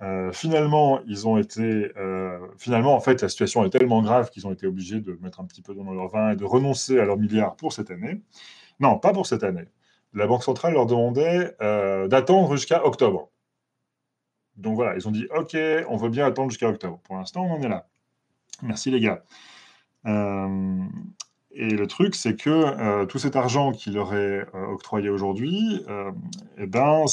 Euh, 0.03 0.31
finalement, 0.31 0.99
ils 1.07 1.27
ont 1.27 1.37
été. 1.37 1.91
euh, 1.97 2.37
finalement, 2.57 2.95
en 2.95 2.99
fait, 2.99 3.21
la 3.21 3.29
situation 3.29 3.65
est 3.65 3.69
tellement 3.69 4.01
grave 4.03 4.29
qu'ils 4.29 4.45
ont 4.45 4.51
été 4.51 4.67
obligés 4.67 5.01
de 5.01 5.17
mettre 5.21 5.39
un 5.39 5.45
petit 5.45 5.61
peu 5.61 5.73
dans 5.73 5.91
leur 5.91 6.07
vin 6.09 6.31
et 6.31 6.35
de 6.35 6.45
renoncer 6.45 6.99
à 6.99 7.05
leurs 7.05 7.17
milliards 7.17 7.55
pour 7.55 7.73
cette 7.73 7.89
année. 7.89 8.21
Non, 8.79 8.99
pas 8.99 9.11
pour 9.11 9.25
cette 9.25 9.43
année. 9.43 9.65
La 10.13 10.27
Banque 10.27 10.43
centrale 10.43 10.73
leur 10.73 10.85
demandait 10.85 11.55
euh, 11.61 12.07
d'attendre 12.07 12.55
jusqu'à 12.55 12.85
octobre. 12.85 13.29
Donc 14.55 14.75
voilà, 14.75 14.95
ils 14.95 15.07
ont 15.07 15.11
dit 15.11 15.27
OK, 15.35 15.55
on 15.89 15.97
veut 15.97 16.09
bien 16.09 16.25
attendre 16.25 16.49
jusqu'à 16.51 16.69
octobre. 16.69 16.99
Pour 17.03 17.15
l'instant, 17.15 17.43
on 17.43 17.53
en 17.53 17.61
est 17.61 17.69
là. 17.69 17.87
Merci 18.63 18.91
les 18.91 18.99
gars. 18.99 19.23
Et 20.05 21.69
le 21.69 21.87
truc, 21.87 22.15
c'est 22.15 22.35
que 22.35 23.05
tout 23.05 23.19
cet 23.19 23.35
argent 23.35 23.71
qu'il 23.71 23.93
leur 23.93 24.15
est 24.15 24.47
octroyé 24.53 25.09
aujourd'hui, 25.09 25.85
eh 26.57 26.65
ben, 26.65 27.05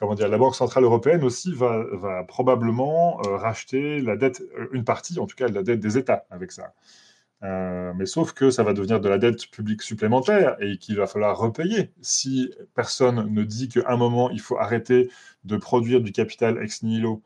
comment 0.00 0.14
dire, 0.14 0.28
la 0.28 0.38
Banque 0.38 0.56
centrale 0.56 0.84
européenne 0.84 1.22
aussi 1.22 1.52
va, 1.52 2.24
probablement 2.26 3.20
euh, 3.26 3.36
racheter 3.36 4.00
la 4.00 4.16
dette, 4.16 4.42
euh, 4.58 4.68
une 4.72 4.84
partie, 4.84 5.18
en 5.20 5.26
tout 5.26 5.36
cas, 5.36 5.48
de 5.48 5.54
la 5.54 5.62
dette 5.62 5.78
des 5.78 5.98
États 5.98 6.24
avec 6.30 6.52
ça. 6.52 6.72
Euh, 7.42 7.92
mais 7.94 8.06
sauf 8.06 8.32
que 8.32 8.50
ça 8.50 8.62
va 8.62 8.72
devenir 8.72 9.00
de 9.00 9.08
la 9.08 9.18
dette 9.18 9.50
publique 9.50 9.82
supplémentaire 9.82 10.56
et 10.60 10.78
qu'il 10.78 10.96
va 10.96 11.06
falloir 11.06 11.38
repayer. 11.38 11.92
Si 12.00 12.50
personne 12.74 13.32
ne 13.32 13.44
dit 13.44 13.68
qu'à 13.68 13.82
un 13.88 13.96
moment, 13.96 14.30
il 14.30 14.40
faut 14.40 14.58
arrêter 14.58 15.10
de 15.44 15.56
produire 15.56 16.00
du 16.00 16.12
capital 16.12 16.62
ex 16.62 16.82
nihilo 16.82 17.22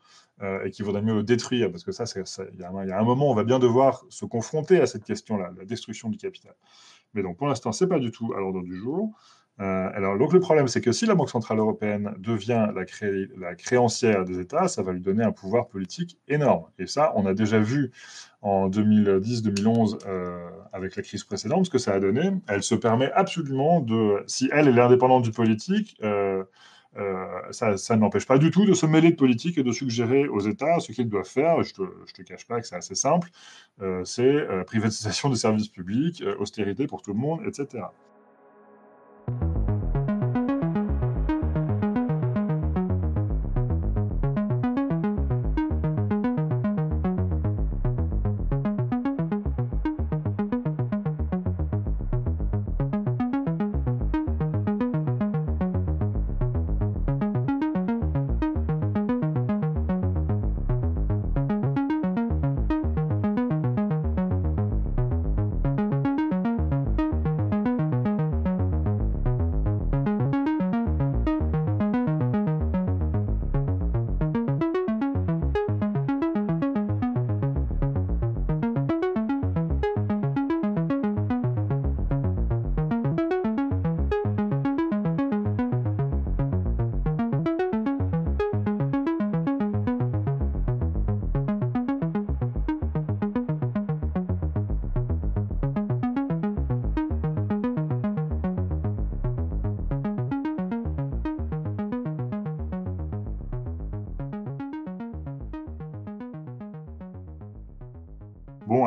et 0.65 0.69
qu'il 0.69 0.83
vaudrait 0.83 1.01
mieux 1.01 1.15
le 1.15 1.23
détruire, 1.23 1.71
parce 1.71 1.85
que 1.85 1.93
ça, 1.93 2.03
il 2.51 2.59
y, 2.59 2.61
y 2.61 2.91
a 2.91 2.99
un 2.99 3.03
moment, 3.03 3.31
on 3.31 3.35
va 3.35 3.45
bien 3.45 3.57
devoir 3.57 4.03
se 4.09 4.25
confronter 4.25 4.81
à 4.81 4.85
cette 4.85 5.05
question-là, 5.05 5.53
la 5.57 5.63
destruction 5.63 6.09
du 6.09 6.17
capital. 6.17 6.53
Mais 7.13 7.23
donc, 7.23 7.37
pour 7.37 7.47
l'instant, 7.47 7.71
c'est 7.71 7.87
pas 7.87 7.99
du 7.99 8.11
tout 8.11 8.33
à 8.33 8.39
l'ordre 8.39 8.61
du 8.61 8.75
jour. 8.75 9.13
Euh, 9.61 9.89
alors, 9.93 10.17
donc, 10.17 10.33
le 10.33 10.39
problème, 10.41 10.67
c'est 10.67 10.81
que 10.81 10.91
si 10.91 11.05
la 11.05 11.15
Banque 11.15 11.29
Centrale 11.29 11.59
Européenne 11.59 12.13
devient 12.17 12.67
la, 12.75 12.83
cré- 12.85 13.29
la 13.37 13.55
créancière 13.55 14.25
des 14.25 14.39
États, 14.39 14.67
ça 14.67 14.83
va 14.83 14.91
lui 14.91 14.99
donner 14.99 15.23
un 15.23 15.31
pouvoir 15.31 15.67
politique 15.67 16.17
énorme. 16.27 16.65
Et 16.77 16.87
ça, 16.87 17.13
on 17.15 17.25
a 17.25 17.33
déjà 17.33 17.59
vu 17.59 17.91
en 18.41 18.69
2010-2011 18.69 19.99
euh, 20.07 20.49
avec 20.73 20.95
la 20.97 21.03
crise 21.03 21.23
précédente 21.23 21.65
ce 21.65 21.69
que 21.69 21.77
ça 21.77 21.93
a 21.93 21.99
donné. 21.99 22.31
Elle 22.47 22.63
se 22.63 22.75
permet 22.75 23.11
absolument 23.13 23.79
de, 23.79 24.23
si 24.27 24.49
elle, 24.51 24.67
est 24.67 24.79
indépendante 24.81 25.23
du 25.23 25.31
politique, 25.31 25.97
euh, 26.03 26.43
ça, 27.51 27.75
ça 27.75 27.95
ne 27.97 28.01
l'empêche 28.01 28.25
pas 28.25 28.37
du 28.37 28.51
tout 28.51 28.65
de 28.65 28.73
se 28.73 28.85
mêler 28.85 29.11
de 29.11 29.15
politique 29.17 29.57
et 29.57 29.63
de 29.63 29.71
suggérer 29.73 30.29
aux 30.29 30.39
États 30.39 30.79
ce 30.79 30.93
qu'ils 30.93 31.09
doivent 31.09 31.25
faire. 31.27 31.61
Je 31.63 31.73
ne 31.81 31.87
te, 31.87 32.11
te 32.13 32.21
cache 32.21 32.47
pas 32.47 32.61
que 32.61 32.67
c'est 32.67 32.75
assez 32.77 32.95
simple. 32.95 33.29
C'est 34.05 34.47
privatisation 34.65 35.29
des 35.29 35.35
services 35.35 35.67
publics, 35.67 36.23
austérité 36.39 36.87
pour 36.87 37.01
tout 37.01 37.11
le 37.11 37.19
monde, 37.19 37.41
etc. 37.45 37.83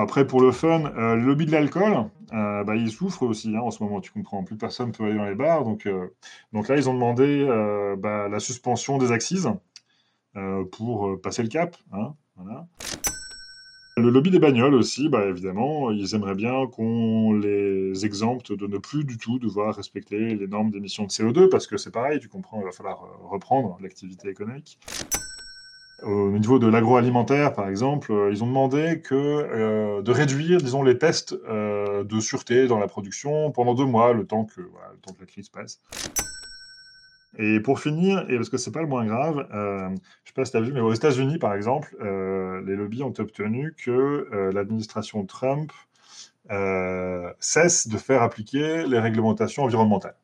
après, 0.09 0.27
pour 0.27 0.41
le 0.41 0.53
fun, 0.53 0.87
euh, 0.97 1.17
le 1.17 1.23
lobby 1.23 1.45
de 1.45 1.53
l'alcool, 1.53 2.09
euh, 2.33 2.65
bah, 2.65 2.77
il 2.77 2.91
souffre 2.91 3.25
aussi 3.25 3.55
hein, 3.55 3.61
en 3.61 3.71
ce 3.71 3.83
moment, 3.83 4.01
tu 4.01 4.11
comprends. 4.11 4.43
Plus 4.43 4.57
personne 4.57 4.91
peut 4.91 5.05
aller 5.05 5.19
dans 5.19 5.27
les 5.27 5.35
bars. 5.35 5.65
Donc, 5.65 5.85
euh, 5.85 6.09
donc 6.55 6.69
là, 6.69 6.79
ils 6.79 6.89
ont 6.89 6.95
demandé 6.95 7.45
euh, 7.47 7.95
bah, 7.95 8.27
la 8.27 8.41
suspension 8.41 8.97
des 8.97 9.13
euh, 10.37 10.65
pour 10.65 11.21
passer 11.21 11.43
le 11.43 11.51
cap. 11.51 11.77
hein. 11.93 12.15
Le 13.99 14.09
lobby 14.09 14.31
des 14.31 14.39
bagnoles 14.39 14.73
aussi, 14.73 15.11
bah, 15.11 15.27
évidemment, 15.27 15.91
ils 15.91 16.15
aimeraient 16.15 16.35
bien 16.35 16.67
qu'on 16.69 17.35
les 17.35 18.07
exempte 18.07 18.53
de 18.53 18.67
ne 18.67 18.79
plus 18.79 19.05
du 19.05 19.19
tout 19.19 19.39
devoir 19.39 19.75
respecter 19.75 20.37
les 20.37 20.47
normes 20.47 20.71
d'émission 20.71 21.05
de 21.05 21.11
CO2, 21.11 21.51
parce 21.51 21.67
que 21.67 21.77
c'est 21.77 21.91
pareil, 21.91 22.19
tu 22.19 22.29
comprends, 22.29 22.61
il 22.61 22.65
va 22.65 22.73
falloir 22.73 23.05
reprendre 23.29 23.77
l'activité 23.83 24.31
économique. 24.31 24.79
Au 26.09 26.31
niveau 26.31 26.59
de 26.59 26.67
l'agroalimentaire, 26.67 27.53
par 27.53 27.69
exemple, 27.69 28.13
euh, 28.13 28.31
ils 28.33 28.43
ont 28.43 28.47
demandé 28.47 29.03
que, 29.03 29.15
euh, 29.15 30.01
de 30.01 30.11
réduire, 30.11 30.57
disons, 30.57 30.83
les 30.83 30.97
tests 30.97 31.35
euh, 31.51 32.03
de 32.03 32.19
sûreté 32.19 32.67
dans 32.67 32.79
la 32.79 32.87
production 32.87 33.51
pendant 33.51 33.75
deux 33.75 33.85
mois, 33.85 34.15
le 34.15 34.27
temps 34.27 34.47
que, 34.47 34.63
le 34.63 34.99
temps 35.03 35.13
que 35.13 35.21
la 35.21 35.27
crise 35.27 35.51
passe. 35.51 35.83
Et 37.37 37.61
pour 37.61 37.79
finir, 37.79 38.25
et 38.31 38.37
parce 38.37 38.49
que 38.49 38.57
c'est 38.57 38.73
pas 38.73 38.81
le 38.81 38.89
moins 38.89 39.05
grave, 39.05 39.47
euh, 39.53 39.91
je 40.25 40.31
sais 40.31 40.35
pas 40.35 40.47
si 40.47 40.57
as 40.57 40.61
vu, 40.63 40.73
mais 40.73 40.81
aux 40.81 40.95
États-Unis, 40.95 41.37
par 41.37 41.53
exemple, 41.53 41.95
euh, 42.01 42.63
les 42.65 42.75
lobbies 42.75 43.03
ont 43.03 43.13
obtenu 43.19 43.75
que 43.77 43.91
euh, 44.33 44.51
l'administration 44.51 45.27
Trump 45.27 45.73
euh, 46.51 47.31
cesse 47.39 47.87
de 47.87 47.99
faire 47.99 48.23
appliquer 48.23 48.87
les 48.87 48.99
réglementations 48.99 49.65
environnementales. 49.65 50.17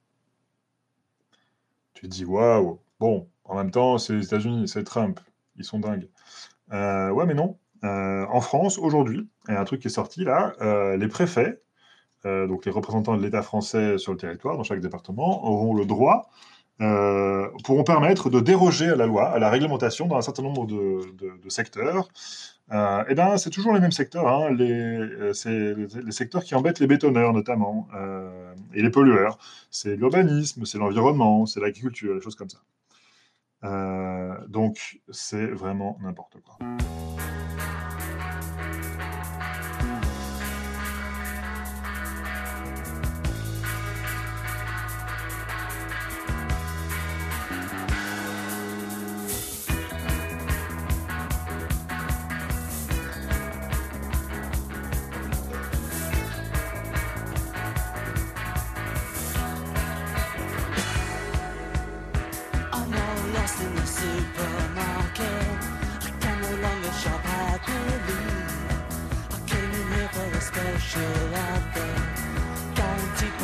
Tu 1.93 2.03
te 2.03 2.07
dis, 2.07 2.25
waouh, 2.25 2.81
bon, 2.99 3.29
en 3.45 3.57
même 3.57 3.71
temps, 3.71 3.99
c'est 3.99 4.15
les 4.15 4.25
États-Unis, 4.25 4.67
c'est 4.67 4.85
Trump, 4.85 5.21
ils 5.57 5.65
sont 5.65 5.79
dingues. 5.79 6.09
Euh, 6.73 7.11
ouais, 7.11 7.27
mais 7.27 7.35
non. 7.35 7.59
Euh, 7.85 8.27
en 8.31 8.41
France, 8.41 8.79
aujourd'hui, 8.79 9.29
il 9.49 9.55
y 9.55 9.57
a 9.57 9.61
un 9.61 9.65
truc 9.65 9.81
qui 9.81 9.89
est 9.89 9.91
sorti 9.91 10.25
là, 10.25 10.55
euh, 10.61 10.97
les 10.97 11.09
préfets, 11.09 11.61
donc 12.25 12.65
les 12.65 12.73
représentants 12.73 13.19
de 13.19 13.23
l'État 13.23 13.43
français 13.43 13.99
sur 13.99 14.13
le 14.13 14.17
territoire, 14.17 14.57
dans 14.57 14.63
chaque 14.63 14.81
département, 14.81 15.45
auront 15.45 15.75
le 15.75 15.85
droit 15.85 16.31
pourront 16.79 17.85
permettre 17.85 18.31
de 18.31 18.41
déroger 18.41 18.89
à 18.89 18.97
la 18.97 19.07
loi, 19.07 19.29
à 19.29 19.39
la 19.39 19.51
réglementation 19.51 20.07
dans 20.07 20.17
un 20.17 20.23
certain 20.23 20.43
nombre 20.43 20.67
de, 20.67 21.49
secteurs. 21.49 22.09
Et 22.73 23.15
ben, 23.15 23.37
c'est 23.37 23.51
toujours 23.51 23.75
les 23.75 23.81
mêmes 23.81 23.93
secteurs, 23.93 24.27
hein, 24.27 24.51
les, 24.51 25.35
c'est 25.35 25.75
les, 25.75 26.13
secteurs 26.13 26.43
qui 26.45 26.55
embêtent 26.55 26.81
les 26.81 26.87
bétonneurs 26.87 27.35
notamment, 27.35 27.89
et 28.73 28.81
les 28.81 28.91
pollueurs. 28.91 29.37
C'est 29.71 29.95
l'urbanisme, 29.95 30.65
c'est 30.65 30.79
l'environnement, 30.79 31.45
c'est 31.45 31.61
l'agriculture, 31.61 32.15
des 32.15 32.23
choses 32.23 32.37
comme 32.37 32.49
ça. 32.49 32.59
Euh, 33.65 34.47
donc, 34.49 35.01
c'est 35.11 35.47
vraiment 35.47 35.97
n'importe 36.01 36.37
quoi. 36.43 36.59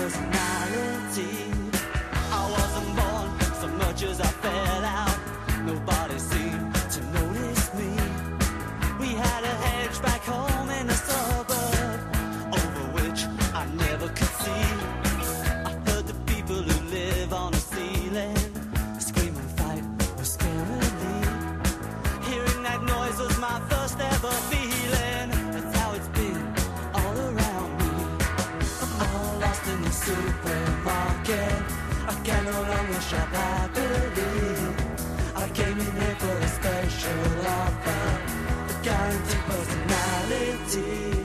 Personality. 0.01 1.53
I 2.33 2.43
wasn't 2.57 2.91
born 2.97 3.29
so 3.61 3.69
much 3.83 4.03
as 4.03 4.21
I 4.21 4.31
fell 4.43 4.85
out. 4.85 5.19
Nobody 5.67 6.10
personality. 39.71 41.20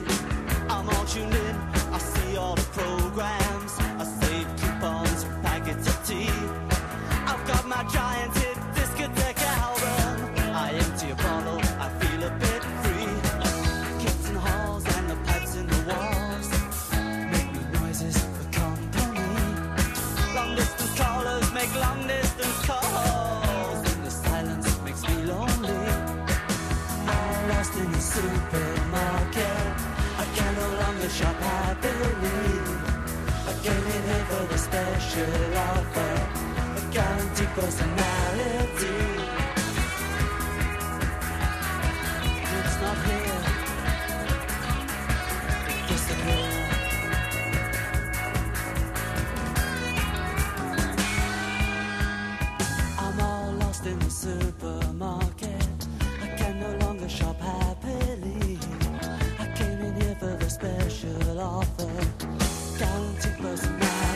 For 34.28 34.44
the 34.46 34.58
special 34.58 35.56
offer, 35.56 36.14
a 36.76 36.92
guaranteed 36.92 37.48
personality. 37.48 38.96
It's 42.58 42.80
not 42.80 42.98
here. 43.06 43.42
I'm 52.98 53.20
all 53.20 53.52
lost 53.52 53.86
in 53.86 53.98
the 53.98 54.10
supermarket. 54.10 55.86
I 56.22 56.28
can 56.36 56.60
no 56.60 56.86
longer 56.86 57.08
shop 57.08 57.38
happily. 57.40 58.58
I 59.38 59.46
came 59.54 59.80
in 59.80 60.00
here 60.00 60.16
for 60.18 60.36
the 60.36 60.50
special 60.50 61.40
offer, 61.40 61.92
guaranteed 62.78 63.38
personality. 63.38 64.15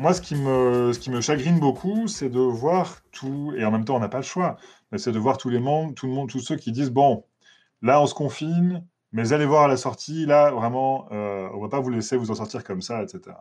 Moi, 0.00 0.14
ce 0.14 0.22
qui 0.22 0.34
me, 0.34 1.20
chagrine 1.20 1.60
beaucoup, 1.60 2.08
c'est 2.08 2.30
de 2.30 2.40
voir 2.40 3.02
tout, 3.12 3.52
et 3.54 3.66
en 3.66 3.70
même 3.70 3.84
temps, 3.84 3.96
on 3.96 4.00
n'a 4.00 4.08
pas 4.08 4.16
le 4.16 4.22
choix, 4.22 4.56
mais 4.90 4.96
c'est 4.96 5.12
de 5.12 5.18
voir 5.18 5.36
tous 5.36 5.50
les 5.50 5.60
membres, 5.60 5.92
tout 5.92 6.06
le 6.06 6.12
monde, 6.14 6.30
tous 6.30 6.40
ceux 6.40 6.56
qui 6.56 6.72
disent, 6.72 6.90
bon, 6.90 7.26
là, 7.82 8.00
on 8.00 8.06
se 8.06 8.14
confine, 8.14 8.82
mais 9.12 9.34
allez 9.34 9.44
voir 9.44 9.64
à 9.64 9.68
la 9.68 9.76
sortie, 9.76 10.24
là, 10.24 10.52
vraiment, 10.52 11.06
euh, 11.12 11.50
on 11.52 11.58
ne 11.58 11.62
va 11.62 11.68
pas 11.68 11.80
vous 11.80 11.90
laisser 11.90 12.16
vous 12.16 12.30
en 12.30 12.34
sortir 12.34 12.64
comme 12.64 12.80
ça, 12.80 13.02
etc. 13.02 13.36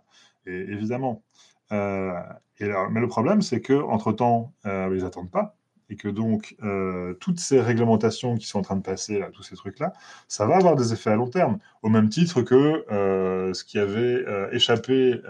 Et 0.47 0.51
évidemment. 0.51 1.24
Euh, 1.72 2.12
mais 2.60 2.99
le 2.99 3.07
problème, 3.07 3.41
c'est 3.41 3.62
qu'entre-temps, 3.62 4.51
euh, 4.66 4.93
ils 4.93 5.03
n'attendent 5.03 5.32
pas, 5.32 5.55
et 5.89 5.95
que 5.95 6.10
donc, 6.10 6.57
euh, 6.62 7.14
toutes 7.22 7.39
ces 7.39 7.62
réglementations 7.62 8.36
qui 8.36 8.47
sont 8.47 8.60
en 8.60 8.64
train 8.64 8.76
de 8.76 8.82
passer, 8.82 9.24
tous 9.32 9.43
ces 9.43 9.55
trucs-là, 9.55 9.93
ça 10.28 10.45
va 10.45 10.57
avoir 10.57 10.76
des 10.76 10.91
effets 10.91 11.12
à 11.12 11.16
long 11.16 11.30
terme, 11.30 11.60
au 11.84 11.89
même 11.89 12.10
titre 12.10 12.41
que 12.41 12.84
ce 12.89 13.64
qui 13.64 13.80
avait 13.80 14.26
échappé 14.51 15.22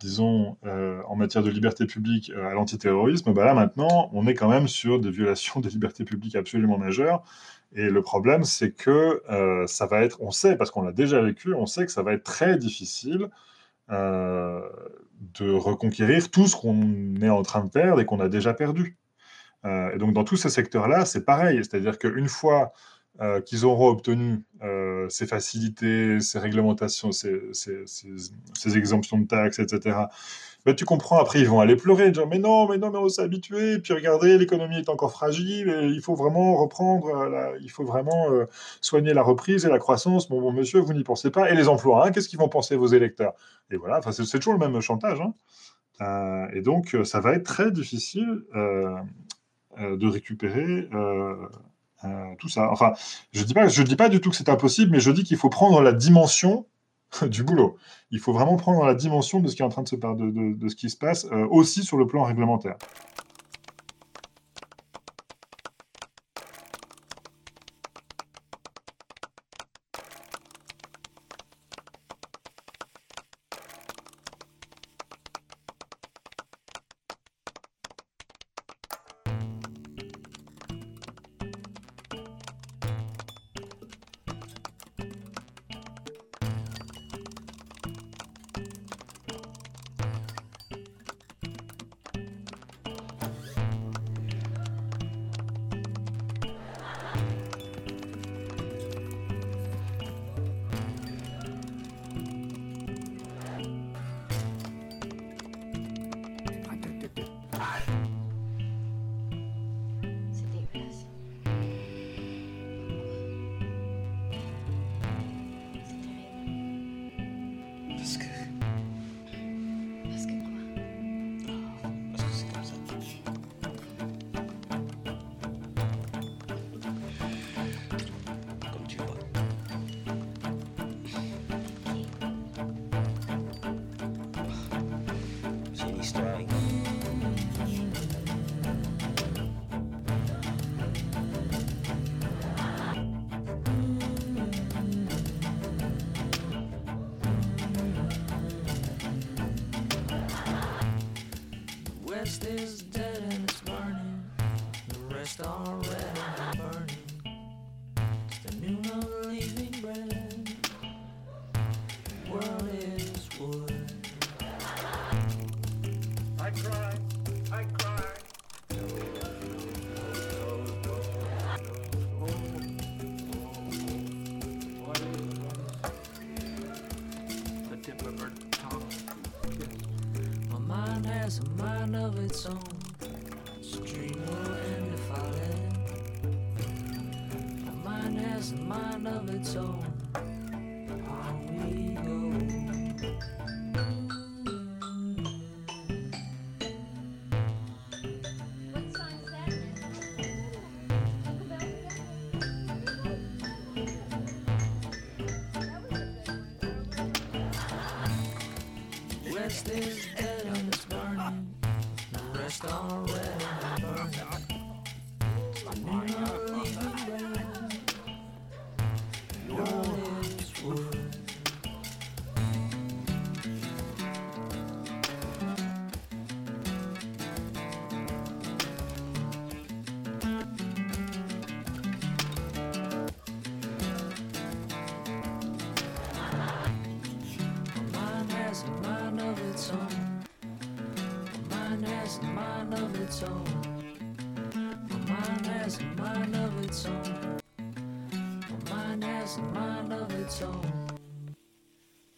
disons, 0.00 0.56
euh, 0.64 1.02
en 1.08 1.16
matière 1.16 1.42
de 1.42 1.50
liberté 1.50 1.86
publique 1.86 2.30
euh, 2.30 2.48
à 2.48 2.54
l'antiterrorisme, 2.54 3.32
bah 3.32 3.44
là 3.44 3.54
maintenant, 3.54 4.10
on 4.12 4.26
est 4.26 4.34
quand 4.34 4.48
même 4.48 4.68
sur 4.68 5.00
des 5.00 5.10
violations 5.10 5.60
des 5.60 5.70
libertés 5.70 6.04
publiques 6.04 6.36
absolument 6.36 6.78
majeures. 6.78 7.24
Et 7.74 7.90
le 7.90 8.02
problème, 8.02 8.44
c'est 8.44 8.72
que 8.72 9.22
euh, 9.30 9.66
ça 9.66 9.86
va 9.86 10.02
être, 10.02 10.18
on 10.22 10.30
sait, 10.30 10.56
parce 10.56 10.70
qu'on 10.70 10.82
l'a 10.82 10.92
déjà 10.92 11.20
vécu, 11.20 11.54
on 11.54 11.66
sait 11.66 11.84
que 11.86 11.92
ça 11.92 12.02
va 12.02 12.12
être 12.12 12.24
très 12.24 12.56
difficile 12.56 13.30
de 13.90 15.50
reconquérir 15.50 16.30
tout 16.30 16.46
ce 16.46 16.56
qu'on 16.56 17.16
est 17.22 17.30
en 17.30 17.42
train 17.42 17.64
de 17.64 17.70
perdre 17.70 18.00
et 18.00 18.04
qu'on 18.04 18.20
a 18.20 18.28
déjà 18.28 18.52
perdu. 18.52 18.98
Et 19.64 19.98
donc, 19.98 20.12
dans 20.12 20.24
tous 20.24 20.36
ces 20.36 20.50
secteurs-là, 20.50 21.06
c'est 21.06 21.24
pareil. 21.24 21.64
C'est-à-dire 21.64 21.98
qu'une 21.98 22.28
fois 22.28 22.72
euh, 23.20 23.40
qu'ils 23.40 23.64
auront 23.66 23.88
obtenu 23.88 24.44
euh, 24.62 25.08
ces 25.08 25.26
facilités, 25.26 26.20
ces 26.20 26.38
réglementations, 26.38 27.10
ces, 27.10 27.40
exemptions 28.76 29.18
de 29.18 29.26
taxes, 29.26 29.58
etc., 29.58 29.96
ben, 30.64 30.74
tu 30.74 30.84
comprends, 30.84 31.18
après, 31.18 31.40
ils 31.40 31.48
vont 31.48 31.58
aller 31.60 31.74
pleurer, 31.74 32.12
dire, 32.12 32.28
mais 32.28 32.38
non, 32.38 32.68
mais 32.68 32.78
non, 32.78 32.90
mais 32.90 32.98
on 32.98 33.08
s'est 33.08 33.22
habitué, 33.22 33.80
puis 33.80 33.92
regardez, 33.92 34.38
l'économie 34.38 34.78
est 34.78 34.88
encore 34.88 35.10
fragile, 35.10 35.68
et 35.68 35.86
il 35.86 36.00
faut 36.00 36.14
vraiment 36.14 36.56
reprendre, 36.56 37.54
il 37.60 37.70
faut 37.70 37.84
vraiment 37.84 38.30
euh, 38.30 38.46
soigner 38.80 39.14
la 39.14 39.22
reprise 39.22 39.64
et 39.66 39.68
la 39.68 39.78
croissance. 39.78 40.28
Bon, 40.28 40.40
bon 40.40 40.52
monsieur, 40.52 40.78
vous 40.78 40.92
n'y 40.92 41.04
pensez 41.04 41.30
pas. 41.30 41.50
Et 41.50 41.56
les 41.56 41.68
emplois, 41.68 42.06
hein, 42.06 42.10
qu'est-ce 42.12 42.28
qu'ils 42.28 42.38
vont 42.38 42.48
penser 42.48 42.76
vos 42.76 42.88
électeurs? 42.88 43.32
Et 43.70 43.76
voilà, 43.76 44.00
c'est 44.12 44.38
toujours 44.38 44.52
le 44.52 44.58
même 44.60 44.80
chantage. 44.80 45.18
hein. 45.20 46.48
Et 46.52 46.60
donc, 46.60 46.96
ça 47.04 47.18
va 47.20 47.32
être 47.34 47.44
très 47.44 47.72
difficile 47.72 48.44
de 48.54 50.06
récupérer 50.06 50.88
euh, 52.04 52.34
tout 52.38 52.48
ça. 52.48 52.70
Enfin, 52.70 52.92
je 53.32 53.42
dis 53.42 53.54
dis 53.84 53.96
pas 53.96 54.08
du 54.08 54.20
tout 54.20 54.30
que 54.30 54.36
c'est 54.36 54.48
impossible, 54.48 54.92
mais 54.92 55.00
je 55.00 55.10
dis 55.10 55.24
qu'il 55.24 55.36
faut 55.36 55.50
prendre 55.50 55.80
la 55.80 55.92
dimension 55.92 56.66
du 57.22 57.42
boulot. 57.42 57.76
Il 58.10 58.20
faut 58.20 58.32
vraiment 58.32 58.56
prendre 58.56 58.84
la 58.84 58.94
dimension 58.94 59.40
de 59.40 59.48
ce 59.48 59.56
qui 59.56 59.62
est 59.62 59.64
en 59.64 59.70
train 59.70 59.82
de 59.82 59.88
se 59.88 59.96
de 59.96 60.68
ce 60.68 60.76
qui 60.76 60.90
se 60.90 60.96
passe 60.96 61.26
euh, 61.26 61.46
aussi 61.50 61.82
sur 61.82 61.96
le 61.96 62.06
plan 62.06 62.24
réglementaire. 62.24 62.76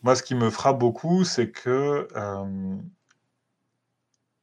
Moi, 0.02 0.16
ce 0.16 0.22
qui 0.22 0.34
me 0.34 0.48
frappe 0.50 0.78
beaucoup, 0.78 1.24
c'est 1.24 1.50
que 1.50 2.08
euh, 2.16 2.76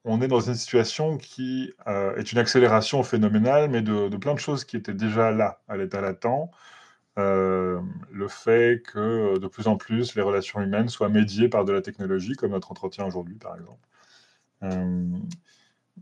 on 0.03 0.21
est 0.21 0.27
dans 0.27 0.39
une 0.39 0.55
situation 0.55 1.17
qui 1.17 1.73
euh, 1.87 2.15
est 2.15 2.31
une 2.31 2.37
accélération 2.37 3.03
phénoménale, 3.03 3.69
mais 3.69 3.81
de, 3.81 4.15
plein 4.17 4.33
de 4.33 4.39
choses 4.39 4.63
qui 4.63 4.77
étaient 4.77 4.93
déjà 4.93 5.31
là, 5.31 5.61
à 5.67 5.77
l'état 5.77 6.01
latent. 6.01 6.49
Euh, 7.17 7.81
le 8.11 8.27
fait 8.27 8.83
que 8.85 8.99
euh, 8.99 9.39
de 9.39 9.47
plus 9.47 9.67
en 9.67 9.75
plus 9.75 10.13
les 10.15 10.21
relations 10.21 10.61
humaines 10.61 10.87
soient 10.87 11.09
médiées 11.09 11.49
par 11.49 11.65
de 11.65 11.73
la 11.73 11.81
technologie, 11.81 12.33
comme 12.33 12.51
notre 12.51 12.71
entretien 12.71 13.05
aujourd'hui, 13.05 13.37
par 13.37 13.55
exemple. 13.55 13.79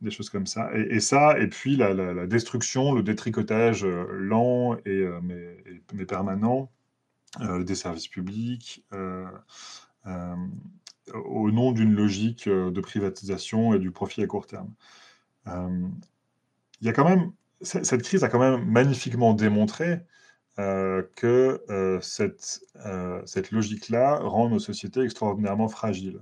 Des 0.01 0.11
choses 0.11 0.29
comme 0.29 0.45
ça. 0.45 0.69
Et, 0.73 0.99
ça, 0.99 1.39
et 1.39 1.47
puis 1.47 1.77
la, 1.77 2.27
destruction, 2.27 2.91
le 2.91 3.01
détricotage 3.01 3.85
lent 3.85 4.75
et, 4.85 5.05
mais, 5.23 5.57
et- 5.65 5.81
mais 5.93 6.05
permanent 6.05 6.69
des 7.39 7.75
services 7.75 8.07
publics, 8.07 8.85
euh, 8.93 9.25
euh, 10.07 10.35
au 11.13 11.51
nom 11.51 11.71
d'une 11.71 11.93
logique 11.93 12.47
euh, 12.47 12.71
de 12.71 12.81
privatisation 12.81 13.73
et 13.73 13.79
du 13.79 13.91
profit 13.91 14.23
à 14.23 14.27
court 14.27 14.47
terme. 14.47 14.73
Euh, 15.47 15.87
Il 16.81 16.87
y 16.87 16.89
a 16.89 16.93
quand 16.93 17.07
même, 17.07 17.31
cette 17.61 18.03
crise 18.03 18.23
a 18.23 18.29
quand 18.29 18.39
même 18.39 18.65
magnifiquement 18.65 19.33
démontré 19.33 20.01
euh, 20.59 21.03
que 21.15 21.63
euh, 21.69 21.99
cette, 22.01 22.61
euh, 22.85 23.21
cette 23.25 23.51
logique-là 23.51 24.19
rend 24.19 24.49
nos 24.49 24.59
sociétés 24.59 25.01
extraordinairement 25.01 25.69
fragiles. 25.69 26.21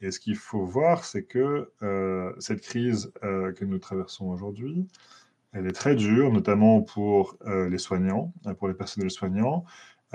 Et 0.00 0.10
ce 0.10 0.18
qu'il 0.18 0.36
faut 0.36 0.64
voir, 0.64 1.04
c'est 1.04 1.24
que 1.24 1.70
euh, 1.82 2.32
cette 2.38 2.62
crise 2.62 3.12
euh, 3.22 3.52
que 3.52 3.64
nous 3.64 3.78
traversons 3.78 4.26
aujourd'hui, 4.26 4.88
elle 5.52 5.66
est 5.66 5.72
très 5.72 5.94
dure, 5.94 6.32
notamment 6.32 6.80
pour 6.80 7.36
euh, 7.46 7.68
les 7.68 7.78
soignants, 7.78 8.32
euh, 8.46 8.54
pour 8.54 8.68
les 8.68 8.74
personnels 8.74 9.10
soignants, 9.10 9.64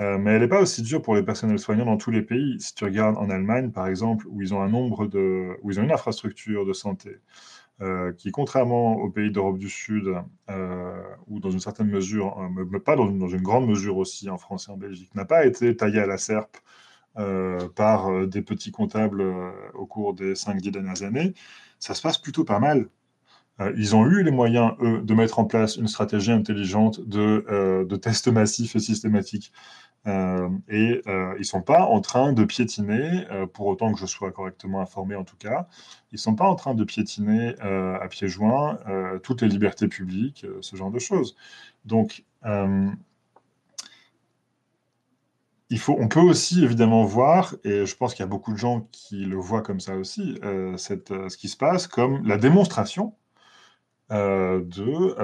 Euh, 0.00 0.16
mais 0.18 0.32
elle 0.32 0.42
n'est 0.42 0.48
pas 0.48 0.60
aussi 0.60 0.82
dure 0.82 1.02
pour 1.02 1.16
les 1.16 1.22
personnels 1.24 1.58
soignants 1.58 1.86
dans 1.86 1.96
tous 1.96 2.10
les 2.10 2.22
pays. 2.22 2.60
Si 2.60 2.74
tu 2.74 2.84
regardes 2.84 3.16
en 3.16 3.30
Allemagne, 3.30 3.72
par 3.72 3.88
exemple, 3.88 4.26
où 4.28 4.42
ils 4.42 4.54
ont 4.54 4.62
un 4.62 4.68
nombre 4.68 5.06
de, 5.06 5.58
où 5.62 5.70
ils 5.70 5.80
ont 5.80 5.82
une 5.82 5.92
infrastructure 5.92 6.64
de 6.64 6.72
santé 6.72 7.20
euh, 7.80 8.12
qui, 8.12 8.32
contrairement 8.32 8.94
aux 8.96 9.08
pays 9.08 9.30
d'Europe 9.30 9.56
du 9.56 9.68
Sud, 9.68 10.12
euh, 10.50 11.02
ou 11.28 11.38
dans 11.38 11.50
une 11.50 11.60
certaine 11.60 11.86
mesure, 11.86 12.36
euh, 12.40 12.64
mais 12.68 12.80
pas 12.80 12.96
dans 12.96 13.08
une, 13.08 13.40
grande 13.40 13.68
mesure 13.68 13.98
aussi 13.98 14.28
en 14.28 14.36
France 14.36 14.66
et 14.68 14.72
en 14.72 14.76
Belgique, 14.76 15.14
n'a 15.14 15.24
pas 15.24 15.46
été 15.46 15.76
taillée 15.76 16.00
à 16.00 16.06
la 16.06 16.18
serpe 16.18 16.56
par 17.74 18.28
des 18.28 18.42
petits 18.42 18.70
comptables 18.70 19.24
au 19.74 19.86
cours 19.86 20.14
des 20.14 20.34
5-10 20.36 20.70
dernières 20.70 21.02
années, 21.02 21.34
ça 21.80 21.94
se 21.94 22.02
passe 22.02 22.16
plutôt 22.16 22.44
pas 22.44 22.60
mal. 22.60 22.88
Ils 23.76 23.96
ont 23.96 24.06
eu 24.06 24.22
les 24.22 24.30
moyens, 24.30 24.74
eux, 24.80 25.00
de 25.02 25.14
mettre 25.14 25.40
en 25.40 25.44
place 25.44 25.76
une 25.76 25.88
stratégie 25.88 26.30
intelligente 26.30 27.00
de 27.00 27.96
tests 27.96 28.28
massifs 28.28 28.76
et 28.76 28.78
systématiques. 28.78 29.52
Euh, 30.06 30.48
et 30.68 31.02
euh, 31.06 31.34
ils 31.36 31.40
ne 31.40 31.44
sont 31.44 31.62
pas 31.62 31.82
en 31.82 32.00
train 32.00 32.32
de 32.32 32.44
piétiner, 32.44 33.26
euh, 33.30 33.46
pour 33.46 33.66
autant 33.66 33.92
que 33.92 33.98
je 33.98 34.06
sois 34.06 34.30
correctement 34.30 34.80
informé 34.80 35.16
en 35.16 35.24
tout 35.24 35.36
cas, 35.36 35.68
ils 36.12 36.14
ne 36.14 36.20
sont 36.20 36.34
pas 36.34 36.46
en 36.46 36.54
train 36.54 36.74
de 36.74 36.84
piétiner 36.84 37.54
à 37.60 38.06
pieds 38.08 38.28
joints 38.28 38.78
toutes 39.22 39.42
les 39.42 39.48
libertés 39.48 39.88
publiques, 39.88 40.46
ce 40.60 40.76
genre 40.76 40.90
de 40.90 40.98
choses. 40.98 41.36
Donc, 41.84 42.24
il 45.70 45.78
faut, 45.78 45.96
on 45.98 46.08
peut 46.08 46.20
aussi 46.20 46.64
évidemment 46.64 47.04
voir, 47.04 47.54
et 47.64 47.84
je 47.84 47.94
pense 47.94 48.14
qu'il 48.14 48.22
y 48.22 48.24
a 48.24 48.28
beaucoup 48.28 48.52
de 48.52 48.56
gens 48.58 48.88
qui 48.90 49.24
le 49.26 49.36
voient 49.36 49.62
comme 49.62 49.80
ça 49.80 49.96
aussi, 49.96 50.38
ce 50.42 51.36
qui 51.36 51.48
se 51.48 51.56
passe 51.58 51.86
comme 51.86 52.26
la 52.26 52.38
démonstration 52.38 53.14
de, 54.10 55.14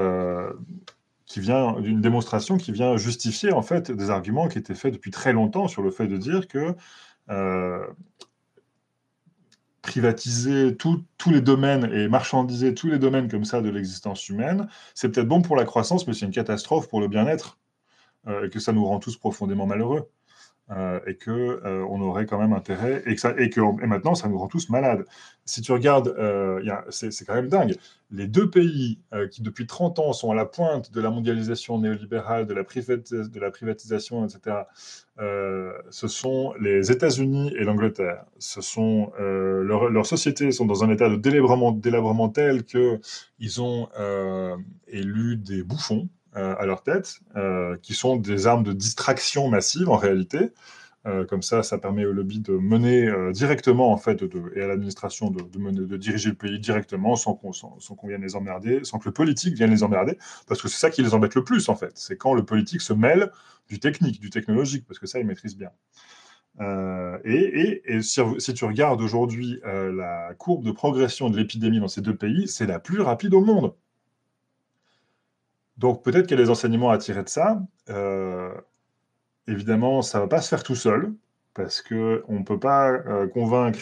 qui 1.26 1.40
vient 1.40 1.80
d'une 1.80 2.00
démonstration 2.00 2.56
qui 2.58 2.72
vient 2.72 2.96
justifier 2.96 3.52
en 3.52 3.62
fait 3.62 3.90
des 3.90 4.10
arguments 4.10 4.48
qui 4.48 4.58
étaient 4.58 4.74
faits 4.74 4.92
depuis 4.92 5.10
très 5.10 5.32
longtemps 5.32 5.68
sur 5.68 5.82
le 5.82 5.90
fait 5.90 6.06
de 6.06 6.16
dire 6.16 6.48
que 6.48 6.74
euh, 7.30 7.86
privatiser 9.84 10.76
tous 10.76 11.04
les 11.26 11.40
domaines 11.40 11.90
et 11.92 12.08
marchandiser 12.08 12.74
tous 12.74 12.88
les 12.88 12.98
domaines 12.98 13.30
comme 13.30 13.44
ça 13.44 13.60
de 13.60 13.68
l'existence 13.68 14.28
humaine, 14.28 14.68
c'est 14.94 15.10
peut-être 15.10 15.28
bon 15.28 15.42
pour 15.42 15.56
la 15.56 15.64
croissance, 15.64 16.06
mais 16.06 16.14
c'est 16.14 16.24
une 16.26 16.32
catastrophe 16.32 16.88
pour 16.88 17.00
le 17.00 17.08
bien-être 17.08 17.58
euh, 18.26 18.46
et 18.46 18.50
que 18.50 18.60
ça 18.60 18.72
nous 18.72 18.84
rend 18.84 18.98
tous 18.98 19.16
profondément 19.18 19.66
malheureux. 19.66 20.08
Euh, 20.70 20.98
et 21.06 21.16
que 21.16 21.30
euh, 21.30 21.84
on 21.90 22.00
aurait 22.00 22.24
quand 22.24 22.38
même 22.38 22.54
intérêt 22.54 23.02
et 23.06 23.16
que 23.16 23.84
maintenant 23.84 24.14
ça 24.14 24.28
nous 24.28 24.38
rend 24.38 24.48
tous 24.48 24.70
malades. 24.70 25.04
Si 25.44 25.60
tu 25.60 25.72
regardes, 25.72 26.08
euh, 26.18 26.58
c'est 26.88 27.26
quand 27.26 27.34
même 27.34 27.48
dingue. 27.48 27.74
Les 28.10 28.26
deux 28.26 28.48
pays 28.48 28.98
qui 29.30 29.42
depuis 29.42 29.66
30 29.66 29.98
ans 29.98 30.12
sont 30.14 30.30
à 30.30 30.34
la 30.34 30.46
pointe 30.46 30.90
de 30.90 31.00
la 31.02 31.10
mondialisation 31.10 31.78
néolibérale, 31.78 32.46
de 32.46 32.54
la, 32.54 32.64
privatisation, 32.64 34.24
etc. 34.24 34.56
ce 35.18 36.08
sont 36.08 36.54
les 36.58 36.90
États-Unis 36.90 37.52
et 37.58 37.64
l'Angleterre. 37.64 38.24
Ce 38.38 38.62
sont 38.62 39.12
leurs 39.18 40.06
sociétés 40.06 40.50
sont 40.52 40.64
dans 40.64 40.82
un 40.82 40.90
état 40.90 41.10
de 41.10 41.16
délabrement, 41.16 41.72
délabrement 41.72 42.30
tel 42.30 42.64
que 42.64 43.00
ils 43.38 43.60
ont 43.60 43.88
élu 44.86 45.36
des 45.36 45.62
bouffons 45.62 46.08
à 46.34 46.66
leur 46.66 46.82
tête, 46.82 47.20
euh, 47.36 47.76
qui 47.82 47.94
sont 47.94 48.16
des 48.16 48.46
armes 48.46 48.64
de 48.64 48.72
distraction 48.72 49.48
massive 49.48 49.88
en 49.88 49.96
réalité. 49.96 50.50
Euh, 51.06 51.26
comme 51.26 51.42
ça, 51.42 51.62
ça 51.62 51.76
permet 51.78 52.06
au 52.06 52.12
lobby 52.12 52.40
de 52.40 52.52
mener 52.52 53.06
euh, 53.06 53.30
directement, 53.30 53.92
en 53.92 53.98
fait, 53.98 54.24
et 54.56 54.62
à 54.62 54.68
l'administration 54.68 55.30
de, 55.30 55.58
mener- 55.58 55.86
de 55.86 55.96
diriger 55.98 56.30
le 56.30 56.34
pays 56.34 56.58
directement 56.58 57.14
sans 57.14 57.34
qu'on 57.34 58.08
vienne 58.08 58.22
les 58.22 58.36
emmerder, 58.36 58.80
sans 58.84 58.98
que 58.98 59.06
le 59.06 59.12
politique 59.12 59.54
vienne 59.54 59.70
les 59.70 59.82
emmerder, 59.82 60.16
parce 60.48 60.62
que 60.62 60.68
c'est 60.68 60.78
ça 60.78 60.90
qui 60.90 61.02
les 61.02 61.12
embête 61.12 61.34
le 61.34 61.44
plus, 61.44 61.68
en 61.68 61.76
fait. 61.76 61.92
C'est 61.94 62.16
quand 62.16 62.32
le 62.32 62.44
politique 62.44 62.80
se 62.80 62.94
mêle 62.94 63.30
du 63.68 63.78
technique, 63.80 64.18
du 64.18 64.30
technologique, 64.30 64.86
parce 64.86 64.98
que 64.98 65.06
ça, 65.06 65.20
ils 65.20 65.26
maîtrisent 65.26 65.58
bien. 65.58 65.70
Euh, 66.60 67.18
et 67.24 67.82
si, 68.02 68.54
tu 68.54 68.64
regardes 68.64 69.00
aujourd'hui 69.02 69.60
euh, 69.66 69.92
la 69.92 70.34
courbe 70.34 70.64
de 70.64 70.70
progression 70.70 71.28
de 71.28 71.36
l'épidémie 71.36 71.80
dans 71.80 71.88
ces 71.88 72.00
deux 72.00 72.16
pays, 72.16 72.48
c'est 72.48 72.66
la 72.66 72.78
plus 72.78 73.00
rapide 73.00 73.34
au 73.34 73.44
monde. 73.44 73.74
Donc 75.76 76.02
peut-être 76.04 76.26
qu'il 76.26 76.38
y 76.38 76.40
a 76.40 76.44
des 76.44 76.50
enseignements 76.50 76.90
à 76.90 76.98
tirer 76.98 77.22
de 77.22 77.28
ça. 77.28 77.62
Euh, 77.90 78.54
évidemment, 79.48 80.02
ça 80.02 80.18
ne 80.18 80.22
va 80.24 80.28
pas 80.28 80.40
se 80.40 80.48
faire 80.48 80.62
tout 80.62 80.76
seul, 80.76 81.12
parce 81.54 81.82
qu'on 81.82 81.94
ne 82.28 82.44
peut 82.44 82.58
pas 82.58 82.90
euh, 82.90 83.28
convaincre 83.28 83.80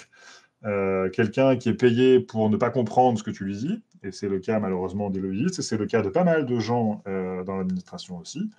euh, 0.65 1.11
quelqu'un 1.11 1.57
qui 1.57 1.69
est 1.69 1.75
payé 1.75 2.21
pour 2.21 2.49
ne 2.51 2.57
pas 2.57 2.71
comprendre 2.71 3.19
ce 3.19 3.25
que 3.25 3.31
tu 3.31 3.45
lui 3.45 3.57
dis, 3.57 3.83
et 4.03 4.13
c'est 4.13 4.29
le 4.29 4.39
cas 4.39 4.59
malheureusement 4.59 5.11
des 5.11 5.21
lobbyistes, 5.21 5.59
et 5.59 5.63
c'est 5.63 5.77
le 5.77 5.87
cas 5.87 6.03
de 6.03 6.09
pas 6.09 6.25
mal 6.25 6.47
de 6.47 6.59
gens 6.59 7.03
dans 7.07 7.57
l'administration 7.57 8.19
aussi. 8.19 8.51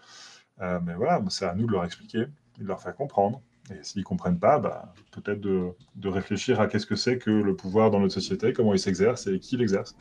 Mais 0.59 0.93
voilà, 0.95 1.21
c'est 1.29 1.45
à 1.45 1.55
nous 1.55 1.65
de 1.67 1.71
leur 1.71 1.83
expliquer, 1.83 2.25
de 2.59 2.65
leur 2.65 2.81
faire 2.81 2.95
comprendre. 2.95 3.41
Et 3.71 3.81
s'ils 3.81 4.01
ne 4.01 4.05
comprennent 4.05 4.39
pas, 4.39 4.59
bah, 4.59 4.93
peut-être 5.11 5.39
de, 5.39 5.69
de 5.95 6.09
réfléchir 6.09 6.59
à 6.59 6.67
qu'est-ce 6.67 6.85
que 6.85 6.95
c'est 6.95 7.17
que 7.17 7.29
le 7.29 7.55
pouvoir 7.55 7.91
dans 7.91 7.99
notre 7.99 8.13
société, 8.13 8.53
comment 8.53 8.73
il 8.73 8.79
s'exerce 8.79 9.27
et 9.27 9.39
qui 9.39 9.57
l'exerce. 9.57 9.95